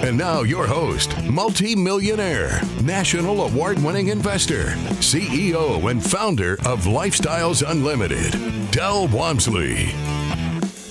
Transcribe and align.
And 0.00 0.16
now, 0.16 0.42
your 0.42 0.64
host, 0.64 1.20
multi-millionaire, 1.24 2.62
national 2.84 3.42
award-winning 3.42 4.08
investor, 4.08 4.66
CEO 5.00 5.90
and 5.90 6.00
founder 6.02 6.52
of 6.64 6.84
Lifestyles 6.84 7.68
Unlimited, 7.68 8.70
Del 8.70 9.08
Walmsley. 9.08 9.88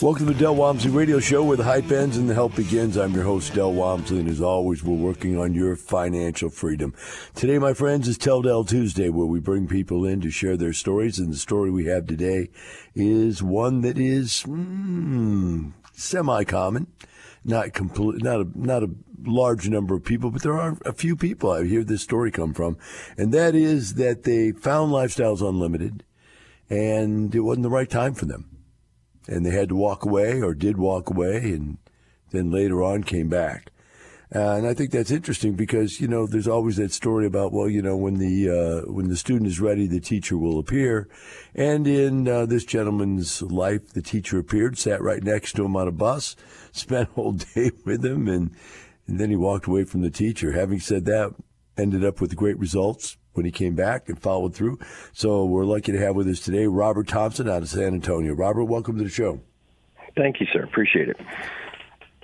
Welcome 0.02 0.28
to 0.28 0.34
the 0.34 0.40
Del 0.40 0.56
Walmsley 0.56 0.92
Radio 0.92 1.22
Show 1.22 1.42
where 1.46 1.56
the 1.56 1.64
hype 1.64 1.90
ends 1.90 2.18
and 2.18 2.30
the 2.30 2.34
help 2.34 2.58
begins. 2.58 2.98
I'm 2.98 3.14
your 3.14 3.24
host, 3.24 3.54
Del 3.54 3.72
Walmsley, 3.72 4.20
and 4.20 4.28
as 4.28 4.42
always, 4.42 4.84
we're 4.84 4.94
working 4.94 5.40
on 5.40 5.54
your 5.54 5.78
financial 5.78 6.50
freedom. 6.50 6.94
Today, 7.34 7.60
my 7.60 7.74
friends, 7.74 8.10
is 8.10 8.18
Tell 8.18 8.42
Del 8.42 8.66
Tuesday, 8.66 9.08
where 9.08 9.26
we 9.26 9.40
bring 9.40 9.70
people 9.70 10.06
in 10.06 10.20
to 10.20 10.30
share 10.30 10.58
their 10.58 10.74
stories, 10.74 11.18
and 11.18 11.32
the 11.32 11.38
story 11.38 11.72
we 11.72 11.86
have 11.86 12.08
today 12.08 12.50
is 12.94 13.42
one 13.42 13.82
that 13.82 13.98
is 13.98 14.44
mm, 14.46 15.72
semi-common 15.94 16.88
not 17.48 17.74
complete, 17.74 18.22
not 18.24 18.42
a 18.42 18.48
not 18.54 18.84
a 18.84 18.90
large 19.26 19.68
number 19.70 19.96
of 19.96 20.04
people, 20.04 20.30
but 20.30 20.44
there 20.44 20.60
are 20.60 20.78
a 20.86 20.94
few 20.94 21.16
people 21.16 21.52
I 21.52 21.66
hear 21.66 21.84
this 21.84 22.02
story 22.02 22.30
come 22.30 22.54
from, 22.54 22.78
and 23.18 23.34
that 23.34 23.56
is 23.56 23.96
that 23.96 24.24
they 24.24 24.52
found 24.52 24.92
Lifestyles 24.92 25.42
Unlimited, 25.42 26.04
and 26.70 27.34
it 27.34 27.40
wasn't 27.40 27.64
the 27.64 27.70
right 27.70 27.90
time 27.90 28.14
for 28.14 28.26
them, 28.26 28.58
and 29.28 29.46
they 29.46 29.52
had 29.52 29.70
to 29.70 29.76
walk 29.76 30.06
away 30.06 30.42
or 30.42 30.54
did 30.54 30.78
walk 30.78 31.10
away, 31.10 31.38
and 31.38 31.78
then 32.32 32.52
later 32.52 32.84
on 32.84 33.04
came 33.04 33.30
back. 33.30 33.72
Uh, 34.34 34.56
and 34.56 34.68
I 34.68 34.74
think 34.74 34.92
that's 34.92 35.12
interesting 35.12 35.54
because 35.54 36.02
you 36.02 36.08
know 36.08 36.28
there's 36.28 36.50
always 36.50 36.76
that 36.76 36.92
story 36.92 37.26
about 37.26 37.54
well 37.54 37.70
you 37.70 37.82
know 37.82 37.96
when 37.96 38.16
the 38.16 38.50
uh, 38.50 38.92
when 38.92 39.08
the 39.08 39.16
student 39.16 39.48
is 39.48 39.62
ready 39.62 39.88
the 39.88 40.02
teacher 40.02 40.38
will 40.38 40.60
appear, 40.60 41.08
and 41.56 41.88
in 41.88 42.28
uh, 42.28 42.46
this 42.46 42.66
gentleman's 42.66 43.42
life 43.42 43.88
the 43.94 44.02
teacher 44.02 44.38
appeared 44.38 44.78
sat 44.78 45.02
right 45.02 45.24
next 45.24 45.54
to 45.54 45.64
him 45.64 45.78
on 45.78 45.88
a 45.88 45.94
bus, 45.94 46.36
spent 46.74 47.10
a 47.10 47.14
whole 47.14 47.34
day 47.34 47.72
with 47.86 48.04
him, 48.04 48.28
and 48.28 48.52
and 49.08 49.18
then 49.18 49.30
he 49.30 49.38
walked 49.38 49.66
away 49.66 49.86
from 49.86 50.02
the 50.02 50.10
teacher. 50.10 50.52
Having 50.52 50.82
said 50.82 51.06
that, 51.06 51.34
ended 51.78 52.04
up 52.04 52.20
with 52.20 52.36
great 52.36 52.60
results 52.60 53.16
when 53.32 53.46
he 53.46 53.52
came 53.52 53.76
back 53.76 54.10
and 54.10 54.20
followed 54.20 54.54
through. 54.54 54.78
So 55.14 55.46
we're 55.46 55.64
lucky 55.64 55.94
to 55.94 56.00
have 56.00 56.16
with 56.16 56.28
us 56.28 56.42
today 56.42 56.66
Robert 56.66 57.08
Thompson 57.08 57.48
out 57.48 57.62
of 57.62 57.70
San 57.70 57.94
Antonio. 57.94 58.34
Robert, 58.34 58.66
welcome 58.66 58.98
to 58.98 59.04
the 59.06 59.10
show. 59.10 59.40
Thank 60.18 60.42
you, 60.42 60.48
sir. 60.52 60.64
Appreciate 60.64 61.08
it. 61.08 61.18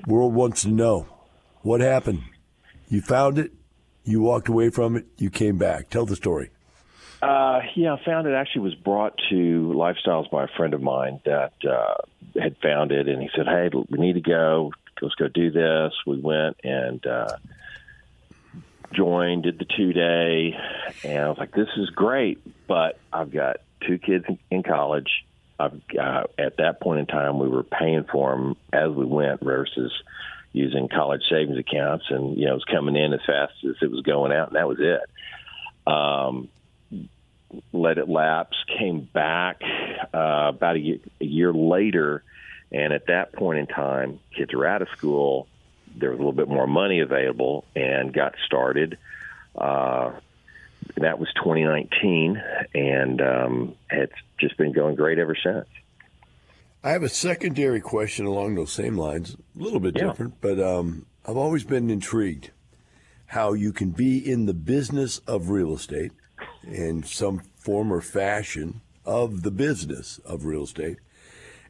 World 0.06 0.34
wants 0.34 0.64
to 0.64 0.70
know 0.70 1.08
what 1.64 1.81
happened? 1.81 2.22
You 2.89 3.02
found 3.02 3.39
it, 3.39 3.52
you 4.03 4.22
walked 4.22 4.47
away 4.47 4.69
from 4.69 4.95
it, 4.95 5.06
you 5.17 5.30
came 5.30 5.58
back. 5.58 5.89
Tell 5.89 6.06
the 6.06 6.16
story. 6.16 6.52
Uh, 7.22 7.61
yeah, 7.75 7.94
I 7.94 8.03
found 8.03 8.28
it 8.28 8.33
actually 8.33 8.64
was 8.64 8.75
brought 8.75 9.17
to 9.30 9.73
Lifestyles 9.73 10.30
by 10.30 10.44
a 10.44 10.47
friend 10.58 10.73
of 10.73 10.81
mine 10.81 11.22
that 11.25 11.53
uh, 11.67 11.95
had 12.38 12.58
found 12.58 12.91
it, 12.91 13.08
and 13.08 13.22
he 13.22 13.30
said, 13.34 13.45
"Hey, 13.47 13.69
we 13.89 13.97
need 13.97 14.14
to 14.14 14.22
go. 14.22 14.73
Let's 15.02 15.16
go 15.16 15.30
do 15.30 15.50
this." 15.50 15.94
We 16.06 16.19
went 16.19 16.58
and 16.66 17.06
uh, 17.08 17.38
joined, 18.91 19.44
did 19.44 19.58
the 19.58 19.66
two 19.66 19.94
day, 19.94 20.58
and 21.06 21.23
I 21.23 21.30
was 21.30 21.38
like, 21.38 21.53
"This 21.53 21.69
is 21.78 21.89
great," 21.91 22.39
but 22.67 23.00
I've 23.14 23.31
got 23.31 23.61
two 23.88 24.00
kids 24.00 24.25
in 24.52 24.64
college. 24.64 25.09
I've 25.58 25.80
uh, 25.97 26.23
at 26.38 26.58
that 26.58 26.81
point 26.81 27.00
in 27.00 27.06
time, 27.06 27.39
we 27.39 27.47
were 27.47 27.64
paying 27.64 28.03
for 28.11 28.31
them 28.31 28.58
as 28.73 28.91
we 28.91 29.06
went 29.06 29.39
versus 29.39 29.94
using 30.54 30.88
college 30.88 31.24
savings 31.30 31.58
accounts, 31.58 32.06
and 32.09 32.38
you 32.38 32.46
know 32.46 32.52
it 32.52 32.56
was 32.56 32.64
coming 32.66 32.96
in 32.96 33.14
as 33.14 33.19
fast 33.25 33.53
as 33.68 33.75
it 33.81 33.91
was 33.91 34.02
going 34.02 34.31
out, 34.31 34.50
and 34.50 34.56
that 34.56 34.68
was 34.68 34.78
it. 34.80 35.02
Um, 35.91 36.47
let 37.72 37.97
it 37.97 38.08
lapse, 38.08 38.58
came 38.80 39.02
back 39.02 39.62
uh, 40.13 40.52
about 40.53 40.75
a 40.75 40.80
year, 40.80 41.00
a 41.19 41.25
year 41.25 41.53
later, 41.53 42.24
and 42.72 42.94
at 42.94 43.08
that 43.08 43.34
point 43.34 43.59
in 43.59 43.68
time, 43.68 44.19
kids 44.36 44.53
were 44.53 44.66
out 44.66 44.81
of 44.81 44.88
school. 44.90 45.47
There 45.96 46.09
was 46.09 46.18
a 46.18 46.22
little 46.22 46.31
bit 46.31 46.47
more 46.47 46.68
money 46.68 47.02
available, 47.02 47.66
and 47.75 48.13
got 48.13 48.36
started. 48.46 48.97
Uh, 49.56 50.12
that 50.97 51.19
was 51.19 51.30
2019, 51.36 52.42
and 52.74 53.22
um, 53.22 53.75
it's 53.90 54.13
just 54.40 54.58
been 54.58 54.72
going 54.72 54.96
great 54.96 55.19
ever 55.19 55.36
since. 55.36 55.68
I 56.85 56.91
have 56.91 57.03
a 57.03 57.09
secondary 57.09 57.79
question 57.79 58.25
along 58.25 58.55
those 58.55 58.73
same 58.73 58.97
lines, 58.97 59.35
a 59.35 59.63
little 59.63 59.79
bit 59.79 59.95
yeah. 59.95 60.07
different, 60.07 60.41
but 60.41 60.59
um, 60.59 61.05
I've 61.25 61.38
always 61.38 61.63
been 61.63 61.89
intrigued 61.89 62.51
how 63.27 63.53
you 63.53 63.71
can 63.71 63.91
be 63.91 64.17
in 64.17 64.47
the 64.47 64.53
business 64.53 65.19
of 65.19 65.49
real 65.49 65.73
estate 65.73 66.11
in 66.63 67.03
some 67.03 67.41
form 67.55 67.91
or 67.91 68.01
fashion 68.01 68.81
of 69.05 69.44
the 69.44 69.51
business 69.51 70.19
of 70.25 70.44
real 70.44 70.63
estate 70.63 70.97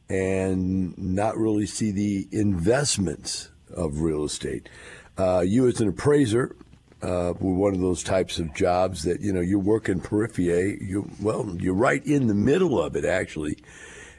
and 0.09 0.97
not 0.97 1.37
really 1.37 1.67
see 1.67 1.91
the 1.91 2.27
investments 2.31 3.51
of 3.71 4.01
real 4.01 4.23
estate. 4.23 4.67
Uh, 5.15 5.43
you, 5.45 5.67
as 5.67 5.79
an 5.79 5.89
appraiser, 5.89 6.55
uh, 7.03 7.33
were 7.39 7.53
one 7.53 7.75
of 7.75 7.81
those 7.81 8.01
types 8.01 8.39
of 8.39 8.53
jobs 8.55 9.03
that 9.03 9.21
you 9.21 9.31
know 9.31 9.41
you're 9.41 9.59
working 9.59 9.99
periphery. 9.99 10.77
You 10.81 11.09
well, 11.21 11.55
you're 11.59 11.75
right 11.75 12.03
in 12.05 12.27
the 12.27 12.33
middle 12.33 12.81
of 12.81 12.95
it 12.95 13.05
actually 13.05 13.57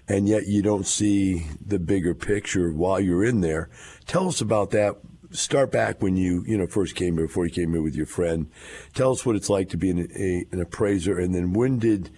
and 0.08 0.28
yet 0.28 0.46
you 0.46 0.62
don't 0.62 0.86
see 0.86 1.46
the 1.64 1.78
bigger 1.78 2.14
picture 2.14 2.72
while 2.72 3.00
you're 3.00 3.24
in 3.24 3.40
there. 3.40 3.68
Tell 4.06 4.28
us 4.28 4.40
about 4.40 4.70
that. 4.70 4.96
Start 5.30 5.72
back 5.72 6.00
when 6.00 6.16
you 6.16 6.44
you 6.46 6.56
know 6.56 6.66
first 6.66 6.94
came 6.94 7.16
here, 7.16 7.26
before 7.26 7.46
you 7.46 7.52
came 7.52 7.72
here 7.72 7.82
with 7.82 7.96
your 7.96 8.06
friend. 8.06 8.50
Tell 8.94 9.10
us 9.10 9.26
what 9.26 9.34
it's 9.34 9.50
like 9.50 9.68
to 9.70 9.76
be 9.76 9.90
an, 9.90 10.08
a, 10.14 10.46
an 10.52 10.60
appraiser, 10.60 11.18
and 11.18 11.34
then 11.34 11.52
when 11.52 11.78
did 11.78 12.10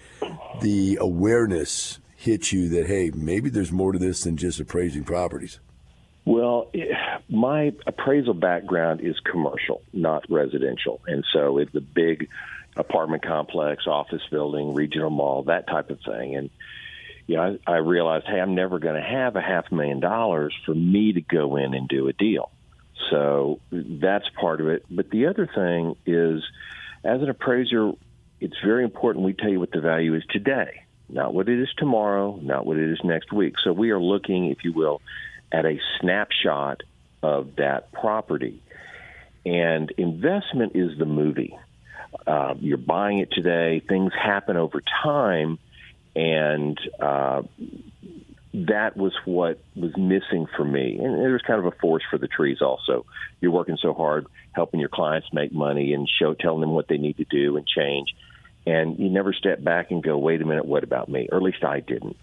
the 0.60 0.98
awareness 1.00 1.98
hit 2.16 2.52
you 2.52 2.68
that 2.70 2.86
hey, 2.86 3.10
maybe 3.14 3.48
there's 3.48 3.72
more 3.72 3.92
to 3.92 3.98
this 3.98 4.24
than 4.24 4.36
just 4.36 4.60
appraising 4.60 5.04
properties? 5.04 5.60
Well, 6.26 6.72
my 7.30 7.72
appraisal 7.86 8.34
background 8.34 9.00
is 9.00 9.14
commercial, 9.20 9.80
not 9.92 10.24
residential, 10.28 11.00
and 11.06 11.24
so 11.32 11.58
it's 11.58 11.74
a 11.74 11.80
big 11.80 12.28
apartment 12.76 13.24
complex, 13.24 13.86
office 13.86 14.22
building, 14.30 14.74
regional 14.74 15.08
mall, 15.08 15.44
that 15.44 15.68
type 15.68 15.88
of 15.88 16.00
thing, 16.00 16.34
and 16.34 16.50
you 17.26 17.36
know, 17.36 17.58
I, 17.66 17.72
I 17.72 17.76
realized, 17.78 18.26
hey, 18.26 18.40
I'm 18.40 18.54
never 18.54 18.78
going 18.78 18.94
to 18.94 19.08
have 19.08 19.36
a 19.36 19.40
half 19.40 19.70
million 19.72 20.00
dollars 20.00 20.54
for 20.64 20.74
me 20.74 21.12
to 21.12 21.20
go 21.20 21.56
in 21.56 21.74
and 21.74 21.88
do 21.88 22.08
a 22.08 22.12
deal. 22.12 22.50
So 23.10 23.60
that's 23.70 24.28
part 24.40 24.60
of 24.60 24.68
it. 24.68 24.84
But 24.90 25.10
the 25.10 25.26
other 25.26 25.48
thing 25.52 25.96
is, 26.06 26.42
as 27.04 27.22
an 27.22 27.28
appraiser, 27.28 27.92
it's 28.40 28.56
very 28.64 28.84
important 28.84 29.24
we 29.24 29.32
tell 29.32 29.50
you 29.50 29.60
what 29.60 29.70
the 29.70 29.80
value 29.80 30.14
is 30.14 30.24
today, 30.30 30.82
not 31.08 31.34
what 31.34 31.48
it 31.48 31.60
is 31.60 31.68
tomorrow, 31.76 32.38
not 32.40 32.66
what 32.66 32.76
it 32.78 32.90
is 32.90 32.98
next 33.04 33.32
week. 33.32 33.54
So 33.62 33.72
we 33.72 33.90
are 33.90 34.00
looking, 34.00 34.46
if 34.46 34.64
you 34.64 34.72
will, 34.72 35.02
at 35.52 35.64
a 35.64 35.80
snapshot 36.00 36.82
of 37.22 37.56
that 37.56 37.92
property. 37.92 38.62
And 39.44 39.92
investment 39.96 40.72
is 40.74 40.98
the 40.98 41.06
movie. 41.06 41.56
Uh, 42.26 42.54
you're 42.60 42.78
buying 42.78 43.18
it 43.18 43.30
today, 43.30 43.80
things 43.80 44.12
happen 44.12 44.56
over 44.56 44.82
time 45.02 45.58
and 46.16 46.80
uh, 46.98 47.42
that 48.54 48.96
was 48.96 49.12
what 49.26 49.60
was 49.76 49.94
missing 49.98 50.46
for 50.56 50.64
me. 50.64 50.98
And 50.98 51.14
there's 51.20 51.42
kind 51.42 51.58
of 51.58 51.66
a 51.66 51.76
forest 51.76 52.06
for 52.10 52.16
the 52.18 52.26
trees. 52.26 52.62
Also, 52.62 53.04
you're 53.40 53.52
working 53.52 53.76
so 53.80 53.92
hard 53.92 54.26
helping 54.52 54.80
your 54.80 54.88
clients 54.88 55.28
make 55.32 55.52
money 55.52 55.92
and 55.92 56.08
show 56.08 56.32
telling 56.32 56.62
them 56.62 56.72
what 56.72 56.88
they 56.88 56.96
need 56.96 57.18
to 57.18 57.24
do 57.24 57.58
and 57.58 57.66
change, 57.66 58.14
and 58.66 58.98
you 58.98 59.10
never 59.10 59.34
step 59.34 59.62
back 59.62 59.90
and 59.90 60.02
go, 60.02 60.16
"Wait 60.16 60.40
a 60.40 60.46
minute, 60.46 60.64
what 60.64 60.84
about 60.84 61.10
me?" 61.10 61.28
Or 61.30 61.36
at 61.36 61.42
least 61.42 61.62
I 61.62 61.80
didn't. 61.80 62.16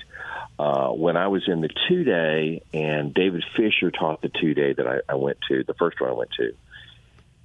Uh, 0.58 0.90
when 0.90 1.16
I 1.16 1.28
was 1.28 1.48
in 1.48 1.62
the 1.62 1.70
two 1.88 2.04
day, 2.04 2.64
and 2.74 3.14
David 3.14 3.44
Fisher 3.56 3.92
taught 3.92 4.22
the 4.22 4.30
two 4.30 4.56
day 4.56 4.74
that 4.74 4.88
I, 4.88 5.02
I 5.08 5.16
went 5.16 5.38
to, 5.50 5.64
the 5.64 5.76
first 5.76 6.02
one 6.02 6.10
I 6.10 6.14
went 6.14 6.32
to, 6.38 6.56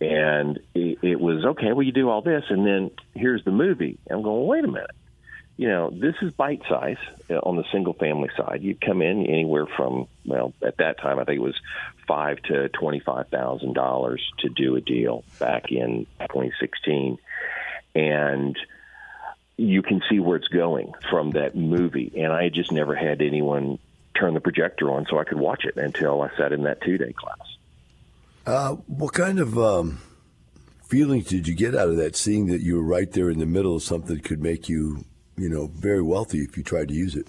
and 0.01 0.59
it, 0.75 0.99
it 1.03 1.21
was 1.21 1.45
okay. 1.45 1.73
Well, 1.73 1.83
you 1.83 1.93
do 1.93 2.09
all 2.09 2.23
this, 2.23 2.45
and 2.49 2.67
then 2.67 2.91
here's 3.15 3.45
the 3.45 3.51
movie. 3.51 3.99
I'm 4.11 4.23
going, 4.23 4.47
wait 4.47 4.65
a 4.65 4.69
minute 4.69 4.91
you 5.59 5.67
know, 5.67 5.91
this 5.91 6.15
is 6.23 6.33
bite 6.33 6.63
size 6.69 6.97
uh, 7.29 7.35
on 7.35 7.57
the 7.57 7.65
single 7.73 7.93
family 7.93 8.31
side. 8.37 8.63
You'd 8.63 8.81
come 8.81 9.03
in 9.03 9.27
anywhere 9.27 9.67
from 9.67 10.07
well, 10.25 10.55
at 10.65 10.77
that 10.77 10.99
time 10.99 11.19
I 11.19 11.25
think 11.25 11.39
it 11.39 11.43
was 11.43 11.61
five 12.07 12.41
to 12.45 12.69
twenty 12.69 13.01
five 13.01 13.29
thousand 13.29 13.75
dollars 13.75 14.23
to 14.39 14.49
do 14.49 14.77
a 14.77 14.81
deal 14.81 15.25
back 15.41 15.73
in 15.73 16.07
2016, 16.21 17.19
and 17.97 18.57
you 19.57 19.83
can 19.83 20.01
see 20.09 20.21
where 20.21 20.37
it's 20.37 20.47
going 20.47 20.93
from 21.11 21.33
that 21.33 21.57
movie. 21.57 22.13
And 22.17 22.33
I 22.33 22.51
just 22.51 22.71
never 22.71 22.95
had 22.95 23.21
anyone 23.21 23.81
turn 24.15 24.35
the 24.35 24.41
projector 24.41 24.93
on 24.93 25.07
so 25.11 25.19
I 25.19 25.25
could 25.25 25.41
watch 25.41 25.65
it 25.65 25.77
until 25.77 26.23
I 26.23 26.31
sat 26.37 26.53
in 26.53 26.63
that 26.63 26.81
two 26.83 26.99
day 26.99 27.13
class. 27.13 27.37
Uh, 28.47 28.77
what 28.87 29.13
kind 29.13 29.41
of 29.41 29.59
um, 29.59 29.99
feelings 30.87 31.27
did 31.27 31.49
you 31.49 31.55
get 31.57 31.75
out 31.75 31.89
of 31.89 31.97
that, 31.97 32.15
seeing 32.15 32.47
that 32.47 32.61
you 32.61 32.77
were 32.77 32.83
right 32.85 33.11
there 33.11 33.29
in 33.29 33.41
the 33.41 33.47
middle 33.47 33.75
of 33.75 33.83
something 33.83 34.15
that 34.15 34.25
could 34.25 34.41
make 34.41 34.69
you 34.69 35.05
you 35.39 35.49
know, 35.49 35.69
very 35.69 36.03
wealthy 36.03 36.39
if 36.39 36.57
you 36.57 36.63
tried 36.63 36.89
to 36.89 36.95
use 36.95 37.15
it. 37.15 37.29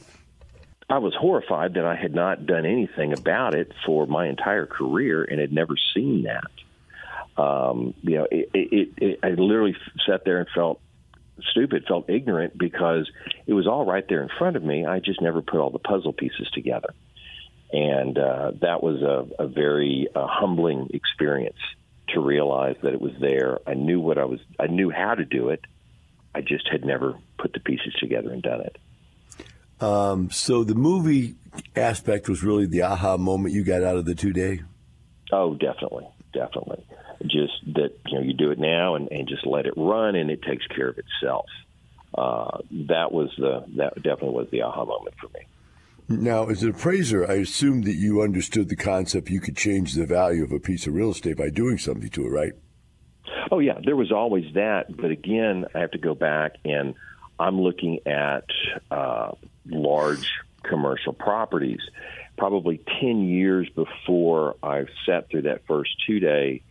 I 0.89 0.97
was 0.97 1.13
horrified 1.13 1.75
that 1.75 1.85
I 1.85 1.95
had 1.95 2.15
not 2.15 2.47
done 2.47 2.65
anything 2.65 3.13
about 3.13 3.53
it 3.53 3.71
for 3.85 4.07
my 4.07 4.27
entire 4.27 4.65
career 4.65 5.23
and 5.23 5.39
had 5.39 5.53
never 5.53 5.75
seen 5.93 6.23
that. 6.23 7.41
Um, 7.41 7.93
you 8.01 8.17
know, 8.17 8.27
it, 8.31 8.49
it, 8.53 8.89
it, 8.97 9.19
I 9.23 9.29
literally 9.29 9.75
sat 10.07 10.25
there 10.25 10.39
and 10.39 10.47
felt 10.53 10.81
stupid, 11.51 11.85
felt 11.87 12.09
ignorant 12.09 12.57
because 12.57 13.09
it 13.45 13.53
was 13.53 13.67
all 13.67 13.85
right 13.85 14.03
there 14.09 14.23
in 14.23 14.29
front 14.37 14.55
of 14.55 14.63
me. 14.63 14.85
I 14.85 14.99
just 14.99 15.21
never 15.21 15.41
put 15.41 15.59
all 15.59 15.69
the 15.69 15.79
puzzle 15.79 16.11
pieces 16.11 16.49
together, 16.53 16.93
and 17.71 18.17
uh, 18.17 18.51
that 18.61 18.83
was 18.83 19.01
a, 19.01 19.43
a 19.43 19.47
very 19.47 20.07
uh, 20.13 20.27
humbling 20.27 20.89
experience 20.93 21.59
to 22.09 22.19
realize 22.19 22.75
that 22.81 22.93
it 22.93 22.99
was 22.99 23.13
there. 23.21 23.59
I 23.65 23.75
knew 23.75 23.99
what 23.99 24.17
I 24.17 24.25
was. 24.25 24.39
I 24.59 24.67
knew 24.67 24.89
how 24.89 25.15
to 25.15 25.23
do 25.23 25.49
it. 25.49 25.63
I 26.33 26.41
just 26.41 26.67
had 26.71 26.85
never 26.85 27.15
put 27.37 27.53
the 27.53 27.59
pieces 27.59 27.93
together 27.99 28.31
and 28.31 28.41
done 28.41 28.61
it. 28.61 28.77
Um, 29.81 30.29
so 30.29 30.63
the 30.63 30.75
movie 30.75 31.35
aspect 31.75 32.27
was 32.29 32.43
really 32.43 32.65
the 32.65 32.83
aha 32.83 33.17
moment 33.17 33.53
you 33.53 33.63
got 33.63 33.83
out 33.83 33.97
of 33.97 34.05
the 34.05 34.15
two 34.15 34.33
day. 34.33 34.61
Oh, 35.31 35.53
definitely, 35.55 36.07
definitely. 36.33 36.85
Just 37.25 37.53
that 37.75 37.91
you 38.07 38.17
know 38.17 38.21
you 38.21 38.33
do 38.33 38.51
it 38.51 38.59
now 38.59 38.95
and, 38.95 39.11
and 39.11 39.27
just 39.27 39.45
let 39.45 39.65
it 39.65 39.73
run 39.75 40.15
and 40.15 40.29
it 40.29 40.41
takes 40.41 40.65
care 40.67 40.89
of 40.89 40.97
itself. 40.97 41.45
Uh, 42.13 42.59
that 42.87 43.11
was 43.11 43.29
the 43.37 43.63
that 43.77 43.95
definitely 43.95 44.31
was 44.31 44.47
the 44.51 44.61
aha 44.61 44.85
moment 44.85 45.15
for 45.19 45.27
me. 45.27 45.45
Now, 46.11 46.47
as 46.47 46.63
an 46.63 46.71
appraiser, 46.71 47.29
I 47.29 47.35
assume 47.35 47.83
that 47.83 47.93
you 47.93 48.23
understood 48.23 48.67
the 48.67 48.75
concept 48.75 49.29
you 49.29 49.39
could 49.39 49.55
change 49.55 49.93
the 49.93 50.07
value 50.07 50.43
of 50.43 50.51
a 50.51 50.59
piece 50.59 50.87
of 50.87 50.95
real 50.95 51.11
estate 51.11 51.37
by 51.37 51.49
doing 51.49 51.77
something 51.77 52.09
to 52.09 52.25
it, 52.25 52.29
right? 52.29 52.53
Oh 53.51 53.59
yeah, 53.59 53.79
there 53.83 53.95
was 53.95 54.11
always 54.11 54.53
that, 54.53 54.95
but 54.95 55.11
again, 55.11 55.65
I 55.73 55.79
have 55.79 55.91
to 55.91 55.97
go 55.97 56.15
back 56.15 56.55
and 56.65 56.95
I'm 57.39 57.61
looking 57.61 57.99
at 58.05 58.45
uh, 58.91 59.31
large 59.65 60.29
commercial 60.63 61.13
properties. 61.13 61.81
Probably 62.37 62.81
10 62.99 63.27
years 63.27 63.69
before 63.69 64.55
I 64.61 64.85
sat 65.05 65.29
through 65.29 65.43
that 65.43 65.65
first 65.67 65.91
two 66.05 66.19
day, 66.19 66.61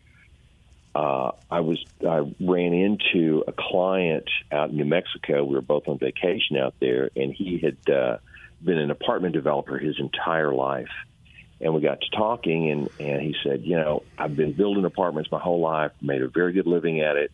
uh, 0.95 1.33
I 1.51 1.61
was 1.61 1.85
I 2.07 2.33
ran 2.41 2.73
into 2.73 3.45
a 3.47 3.53
client 3.53 4.29
out 4.51 4.71
in 4.71 4.77
New 4.77 4.85
Mexico. 4.85 5.45
We 5.45 5.55
were 5.55 5.63
both 5.63 5.87
on 5.87 5.99
vacation 5.99 6.57
out 6.57 6.75
there, 6.81 7.11
and 7.15 7.33
he 7.33 7.59
had 7.59 7.95
uh, 7.95 8.19
been 8.63 8.79
an 8.79 8.91
apartment 8.91 9.35
developer 9.35 9.79
his 9.79 10.01
entire 10.01 10.53
life. 10.53 10.91
And 11.61 11.75
we 11.75 11.81
got 11.81 12.01
to 12.01 12.11
talking, 12.11 12.71
and 12.71 12.89
and 13.01 13.21
he 13.21 13.35
said, 13.43 13.63
you 13.65 13.77
know, 13.77 14.05
I've 14.17 14.37
been 14.37 14.53
building 14.53 14.85
apartments 14.85 15.31
my 15.33 15.41
whole 15.41 15.61
life, 15.61 15.93
made 16.01 16.23
a 16.23 16.29
very 16.29 16.53
good 16.53 16.67
living 16.67 17.01
at 17.01 17.17
it, 17.17 17.33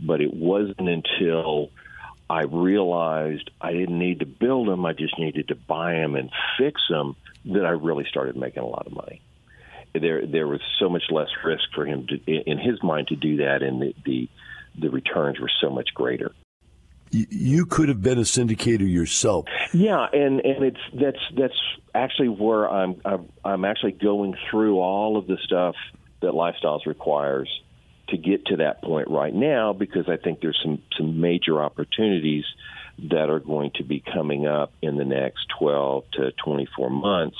but 0.00 0.20
it 0.20 0.32
wasn't 0.32 0.88
until 0.88 1.70
I 2.28 2.42
realized 2.42 3.50
I 3.60 3.72
didn't 3.72 3.98
need 3.98 4.20
to 4.20 4.26
build 4.26 4.68
them; 4.68 4.86
I 4.86 4.92
just 4.92 5.18
needed 5.18 5.48
to 5.48 5.54
buy 5.54 5.92
them 5.92 6.14
and 6.14 6.30
fix 6.58 6.80
them. 6.88 7.16
That 7.44 7.64
I 7.64 7.70
really 7.70 8.06
started 8.08 8.36
making 8.36 8.62
a 8.62 8.66
lot 8.66 8.86
of 8.86 8.92
money. 8.92 9.20
There, 9.94 10.26
there 10.26 10.48
was 10.48 10.60
so 10.80 10.88
much 10.88 11.04
less 11.10 11.28
risk 11.44 11.62
for 11.74 11.86
him 11.86 12.06
to, 12.08 12.16
in 12.26 12.58
his 12.58 12.82
mind, 12.82 13.08
to 13.08 13.16
do 13.16 13.36
that, 13.38 13.62
and 13.62 13.80
the 13.80 13.94
the, 14.04 14.28
the 14.78 14.90
returns 14.90 15.38
were 15.38 15.50
so 15.60 15.70
much 15.70 15.90
greater. 15.94 16.32
You 17.30 17.66
could 17.66 17.88
have 17.88 18.02
been 18.02 18.18
a 18.18 18.22
syndicator 18.22 18.90
yourself. 18.90 19.46
Yeah, 19.72 20.06
and 20.12 20.40
and 20.40 20.64
it's 20.64 20.80
that's 20.92 21.18
that's 21.36 21.76
actually 21.94 22.28
where 22.28 22.68
I'm 22.68 23.00
I'm, 23.04 23.28
I'm 23.44 23.64
actually 23.64 23.92
going 23.92 24.34
through 24.50 24.78
all 24.78 25.16
of 25.16 25.26
the 25.26 25.38
stuff 25.44 25.74
that 26.20 26.32
lifestyles 26.32 26.86
requires 26.86 27.48
to 28.08 28.16
get 28.16 28.46
to 28.46 28.56
that 28.56 28.82
point 28.82 29.08
right 29.08 29.34
now 29.34 29.72
because 29.72 30.08
I 30.08 30.16
think 30.16 30.40
there's 30.40 30.58
some 30.62 30.82
some 30.96 31.20
major 31.20 31.62
opportunities 31.62 32.44
that 33.10 33.30
are 33.30 33.40
going 33.40 33.72
to 33.76 33.84
be 33.84 34.00
coming 34.00 34.46
up 34.46 34.72
in 34.80 34.96
the 34.96 35.04
next 35.04 35.46
12 35.58 36.04
to 36.12 36.32
24 36.44 36.90
months. 36.90 37.36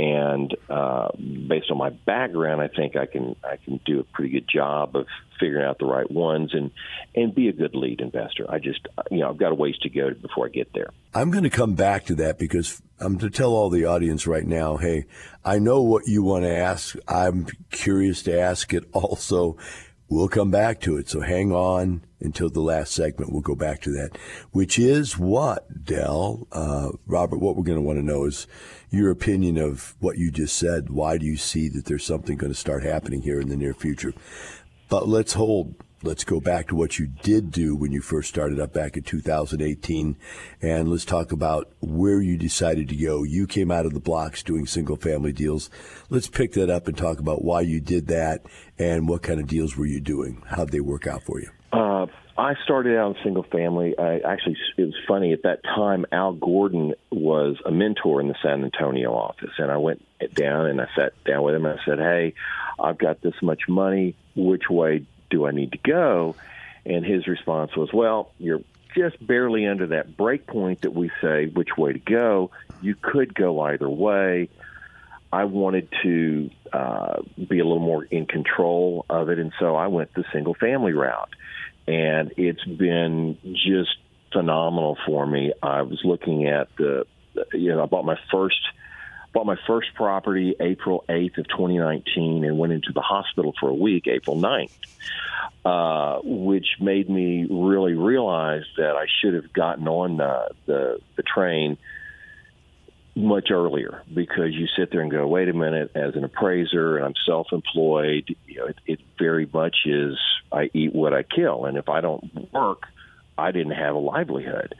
And 0.00 0.56
uh, 0.70 1.08
based 1.46 1.70
on 1.70 1.76
my 1.76 1.90
background, 1.90 2.62
I 2.62 2.68
think 2.68 2.96
I 2.96 3.04
can 3.04 3.36
I 3.44 3.56
can 3.62 3.80
do 3.84 4.00
a 4.00 4.04
pretty 4.04 4.30
good 4.30 4.48
job 4.48 4.96
of 4.96 5.06
figuring 5.38 5.66
out 5.66 5.78
the 5.78 5.84
right 5.84 6.10
ones 6.10 6.54
and 6.54 6.70
and 7.14 7.34
be 7.34 7.48
a 7.48 7.52
good 7.52 7.74
lead 7.74 8.00
investor. 8.00 8.46
I 8.48 8.60
just 8.60 8.80
you 9.10 9.18
know 9.18 9.28
I've 9.28 9.36
got 9.36 9.52
a 9.52 9.54
ways 9.54 9.76
to 9.82 9.90
go 9.90 10.14
before 10.14 10.46
I 10.46 10.48
get 10.48 10.72
there. 10.72 10.88
I'm 11.12 11.30
going 11.30 11.44
to 11.44 11.50
come 11.50 11.74
back 11.74 12.06
to 12.06 12.14
that 12.14 12.38
because 12.38 12.80
I'm 12.98 13.18
to 13.18 13.28
tell 13.28 13.52
all 13.52 13.68
the 13.68 13.84
audience 13.84 14.26
right 14.26 14.46
now. 14.46 14.78
Hey, 14.78 15.04
I 15.44 15.58
know 15.58 15.82
what 15.82 16.06
you 16.06 16.22
want 16.22 16.44
to 16.44 16.56
ask. 16.56 16.96
I'm 17.06 17.48
curious 17.70 18.22
to 18.22 18.40
ask 18.40 18.72
it 18.72 18.84
also. 18.92 19.58
We'll 20.08 20.28
come 20.28 20.50
back 20.50 20.80
to 20.82 20.96
it. 20.96 21.10
So 21.10 21.20
hang 21.20 21.52
on 21.52 22.00
until 22.20 22.50
the 22.50 22.60
last 22.60 22.92
segment. 22.92 23.32
We'll 23.32 23.40
go 23.40 23.54
back 23.54 23.80
to 23.82 23.90
that, 23.92 24.16
which 24.52 24.78
is 24.78 25.18
what, 25.18 25.84
Del, 25.84 26.46
uh, 26.52 26.90
Robert, 27.06 27.38
what 27.38 27.56
we're 27.56 27.64
going 27.64 27.78
to 27.78 27.82
want 27.82 27.98
to 27.98 28.04
know 28.04 28.24
is 28.24 28.46
your 28.90 29.10
opinion 29.10 29.56
of 29.56 29.94
what 30.00 30.18
you 30.18 30.30
just 30.30 30.56
said. 30.56 30.90
Why 30.90 31.18
do 31.18 31.26
you 31.26 31.36
see 31.36 31.68
that 31.70 31.86
there's 31.86 32.04
something 32.04 32.36
going 32.36 32.52
to 32.52 32.58
start 32.58 32.82
happening 32.82 33.22
here 33.22 33.40
in 33.40 33.48
the 33.48 33.56
near 33.56 33.74
future? 33.74 34.14
But 34.88 35.08
let's 35.08 35.34
hold 35.34 35.74
let's 36.02 36.24
go 36.24 36.40
back 36.40 36.66
to 36.68 36.74
what 36.74 36.98
you 36.98 37.06
did 37.06 37.50
do 37.50 37.76
when 37.76 37.92
you 37.92 38.00
first 38.00 38.28
started 38.28 38.58
up 38.58 38.72
back 38.72 38.96
in 38.96 39.02
2018 39.02 40.16
and 40.62 40.88
let's 40.88 41.04
talk 41.04 41.30
about 41.30 41.70
where 41.80 42.22
you 42.22 42.38
decided 42.38 42.88
to 42.88 42.96
go. 42.96 43.22
You 43.22 43.46
came 43.46 43.70
out 43.70 43.84
of 43.84 43.92
the 43.92 44.00
blocks 44.00 44.42
doing 44.42 44.66
single 44.66 44.96
family 44.96 45.32
deals. 45.32 45.68
Let's 46.08 46.28
pick 46.28 46.52
that 46.54 46.70
up 46.70 46.88
and 46.88 46.96
talk 46.96 47.18
about 47.18 47.44
why 47.44 47.60
you 47.60 47.80
did 47.80 48.06
that 48.06 48.46
and 48.78 49.08
what 49.08 49.22
kind 49.22 49.40
of 49.40 49.46
deals 49.46 49.76
were 49.76 49.86
you 49.86 50.00
doing? 50.00 50.42
How'd 50.46 50.70
they 50.70 50.80
work 50.80 51.06
out 51.06 51.22
for 51.22 51.38
you? 51.38 51.50
Uh, 51.72 52.06
I 52.36 52.54
started 52.64 52.96
out 52.96 53.16
in 53.16 53.22
single 53.22 53.42
family. 53.42 53.98
I 53.98 54.18
actually, 54.20 54.56
it 54.76 54.84
was 54.84 54.94
funny 55.06 55.32
at 55.32 55.42
that 55.42 55.62
time. 55.62 56.06
Al 56.10 56.32
Gordon 56.32 56.94
was 57.10 57.56
a 57.66 57.70
mentor 57.70 58.20
in 58.20 58.28
the 58.28 58.34
San 58.42 58.64
Antonio 58.64 59.12
office, 59.12 59.50
and 59.58 59.70
I 59.70 59.76
went 59.76 60.02
down 60.34 60.66
and 60.66 60.80
I 60.80 60.86
sat 60.96 61.12
down 61.24 61.42
with 61.42 61.54
him 61.54 61.66
and 61.66 61.78
I 61.78 61.84
said, 61.84 61.98
"Hey, 61.98 62.34
I've 62.78 62.98
got 62.98 63.20
this 63.20 63.34
much 63.42 63.62
money. 63.68 64.14
Which 64.34 64.68
way 64.70 65.04
do 65.30 65.46
I 65.46 65.52
need 65.52 65.72
to 65.72 65.78
go? 65.78 66.36
And 66.84 67.04
his 67.04 67.26
response 67.26 67.76
was, 67.76 67.92
well, 67.92 68.32
you're 68.38 68.62
just 68.96 69.24
barely 69.24 69.66
under 69.66 69.88
that 69.88 70.16
break 70.16 70.46
point 70.46 70.82
that 70.82 70.94
we 70.94 71.10
say 71.20 71.46
which 71.46 71.76
way 71.76 71.92
to 71.92 71.98
go. 71.98 72.50
You 72.82 72.96
could 73.00 73.34
go 73.34 73.60
either 73.60 73.88
way. 73.88 74.48
I 75.32 75.44
wanted 75.44 75.88
to 76.02 76.50
uh, 76.72 77.22
be 77.36 77.60
a 77.60 77.64
little 77.64 77.78
more 77.78 78.04
in 78.04 78.26
control 78.26 79.06
of 79.08 79.28
it, 79.28 79.38
and 79.38 79.52
so 79.60 79.76
I 79.76 79.86
went 79.86 80.12
the 80.14 80.24
single 80.32 80.54
family 80.54 80.92
route. 80.92 81.28
And 81.86 82.32
it's 82.36 82.64
been 82.64 83.38
just 83.52 83.96
phenomenal 84.32 84.96
for 85.06 85.26
me. 85.26 85.52
I 85.62 85.82
was 85.82 86.00
looking 86.04 86.46
at 86.46 86.68
the, 86.76 87.06
you 87.52 87.74
know, 87.74 87.82
I 87.82 87.86
bought 87.86 88.04
my 88.04 88.18
first 88.30 88.60
bought 89.32 89.46
my 89.46 89.56
first 89.66 89.88
property 89.94 90.56
April 90.58 91.04
8th 91.08 91.38
of 91.38 91.48
2019 91.48 92.44
and 92.44 92.58
went 92.58 92.72
into 92.72 92.92
the 92.92 93.00
hospital 93.00 93.54
for 93.60 93.68
a 93.68 93.74
week 93.74 94.08
April 94.08 94.36
9th, 94.36 94.70
uh, 95.64 96.20
which 96.24 96.66
made 96.80 97.08
me 97.08 97.46
really 97.48 97.94
realize 97.94 98.64
that 98.76 98.96
I 98.96 99.06
should 99.20 99.34
have 99.34 99.52
gotten 99.52 99.86
on 99.86 100.16
the, 100.16 100.48
the, 100.66 100.98
the 101.16 101.22
train 101.22 101.78
much 103.20 103.50
earlier 103.50 104.02
because 104.12 104.52
you 104.52 104.66
sit 104.76 104.90
there 104.90 105.00
and 105.00 105.10
go, 105.10 105.26
wait 105.26 105.48
a 105.48 105.52
minute, 105.52 105.92
as 105.94 106.14
an 106.16 106.24
appraiser 106.24 106.96
and 106.96 107.06
I'm 107.06 107.14
self-employed, 107.26 108.36
you 108.46 108.58
know, 108.58 108.66
it, 108.66 108.76
it 108.86 109.00
very 109.18 109.48
much 109.52 109.76
is 109.86 110.18
I 110.52 110.70
eat 110.74 110.94
what 110.94 111.12
I 111.12 111.22
kill. 111.22 111.64
And 111.66 111.76
if 111.76 111.88
I 111.88 112.00
don't 112.00 112.52
work, 112.52 112.84
I 113.38 113.52
didn't 113.52 113.72
have 113.72 113.94
a 113.94 113.98
livelihood. 113.98 114.74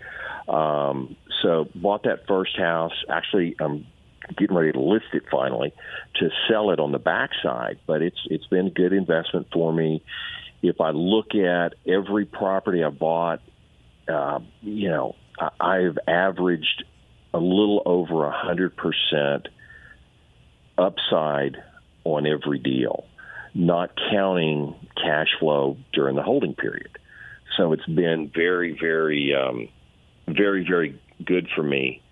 Um, 0.49 1.17
so 1.43 1.69
bought 1.75 2.05
that 2.05 2.27
first 2.27 2.59
house. 2.59 2.93
Actually, 3.09 3.57
I'm 3.61 3.87
getting 4.37 4.57
ready 4.57 4.73
to 4.73 4.81
list 4.81 5.07
it 5.13 5.25
finally 5.31 5.73
to 6.17 6.31
sell 6.49 6.71
it 6.71 6.81
on 6.81 6.93
the 6.93 6.99
backside. 6.99 7.79
But 7.87 8.03
it's 8.03 8.21
it's 8.27 8.47
been 8.47 8.67
a 8.67 8.71
good 8.71 8.93
investment 8.93 9.49
for 9.53 9.73
me. 9.73 10.03
If 10.63 10.81
I 10.81 10.91
look 10.91 11.35
at 11.35 11.75
every 11.87 12.27
property 12.27 12.85
I 12.85 12.91
bought, 12.91 13.41
uh, 14.09 14.41
you 14.61 14.91
know, 14.91 15.17
I've 15.59 15.99
averaged 16.07 16.85
a 17.33 17.39
little 17.39 17.83
over 17.87 18.27
a 18.27 18.33
hundred 18.33 18.77
percent 18.77 19.49
upside 20.79 21.57
on 22.05 22.27
every 22.27 22.59
deal, 22.59 23.05
not 23.55 23.91
counting 24.11 24.75
cash 24.97 25.29
flow 25.39 25.77
during 25.93 26.17
the 26.17 26.23
holding 26.23 26.55
period. 26.55 26.99
So 27.57 27.73
it's 27.73 27.87
been 27.87 28.31
very, 28.35 28.77
very, 28.79 29.35
um, 29.35 29.69
very, 30.27 30.65
very 30.67 31.01
good 31.25 31.49
for 31.55 31.63
me. 31.63 32.03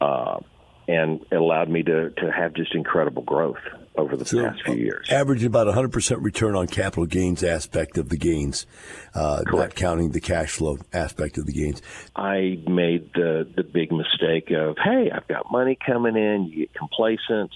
Uh, 0.00 0.40
and 0.88 1.24
allowed 1.30 1.68
me 1.68 1.82
to, 1.84 2.10
to 2.10 2.32
have 2.32 2.54
just 2.54 2.74
incredible 2.74 3.22
growth 3.22 3.58
over 3.96 4.16
the 4.16 4.24
so 4.24 4.42
past 4.42 4.62
few 4.64 4.74
years. 4.74 5.06
Average 5.10 5.44
about 5.44 5.66
100% 5.66 6.22
return 6.22 6.54
on 6.54 6.66
capital 6.66 7.06
gains 7.06 7.42
aspect 7.42 7.98
of 7.98 8.08
the 8.08 8.16
gains, 8.16 8.66
uh, 9.14 9.42
not 9.46 9.74
counting 9.74 10.10
the 10.10 10.20
cash 10.20 10.50
flow 10.52 10.78
aspect 10.92 11.38
of 11.38 11.46
the 11.46 11.52
gains. 11.52 11.82
I 12.16 12.62
made 12.68 13.12
the, 13.14 13.48
the 13.54 13.62
big 13.62 13.92
mistake 13.92 14.50
of, 14.50 14.76
hey, 14.82 15.10
I've 15.10 15.26
got 15.28 15.50
money 15.50 15.76
coming 15.84 16.16
in, 16.16 16.44
you 16.44 16.66
get 16.66 16.74
complacent, 16.74 17.50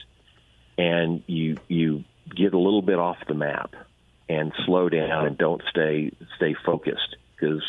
and 0.76 1.22
you, 1.26 1.56
you 1.68 2.04
get 2.34 2.52
a 2.52 2.58
little 2.58 2.82
bit 2.82 2.98
off 2.98 3.18
the 3.28 3.34
map 3.34 3.74
and 4.28 4.52
slow 4.66 4.88
down 4.88 5.26
and 5.26 5.38
don't 5.38 5.62
stay, 5.70 6.10
stay 6.36 6.54
focused 6.64 7.16
because 7.36 7.62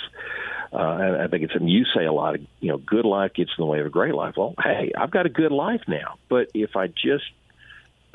Uh, 0.73 0.97
and 0.99 1.21
I 1.21 1.27
think 1.27 1.43
it's 1.43 1.53
something 1.53 1.69
you 1.69 1.85
say 1.95 2.03
a 2.05 2.11
lot. 2.11 2.35
Of, 2.35 2.41
you 2.59 2.69
know, 2.69 2.77
good 2.77 3.05
life 3.05 3.33
gets 3.33 3.51
in 3.57 3.61
the 3.61 3.65
way 3.65 3.79
of 3.79 3.85
a 3.85 3.89
great 3.89 4.13
life. 4.13 4.33
Well, 4.35 4.55
hey, 4.61 4.91
I've 4.97 5.11
got 5.11 5.25
a 5.25 5.29
good 5.29 5.53
life 5.53 5.81
now, 5.87 6.15
but 6.27 6.49
if 6.53 6.75
I 6.75 6.87
just 6.87 7.23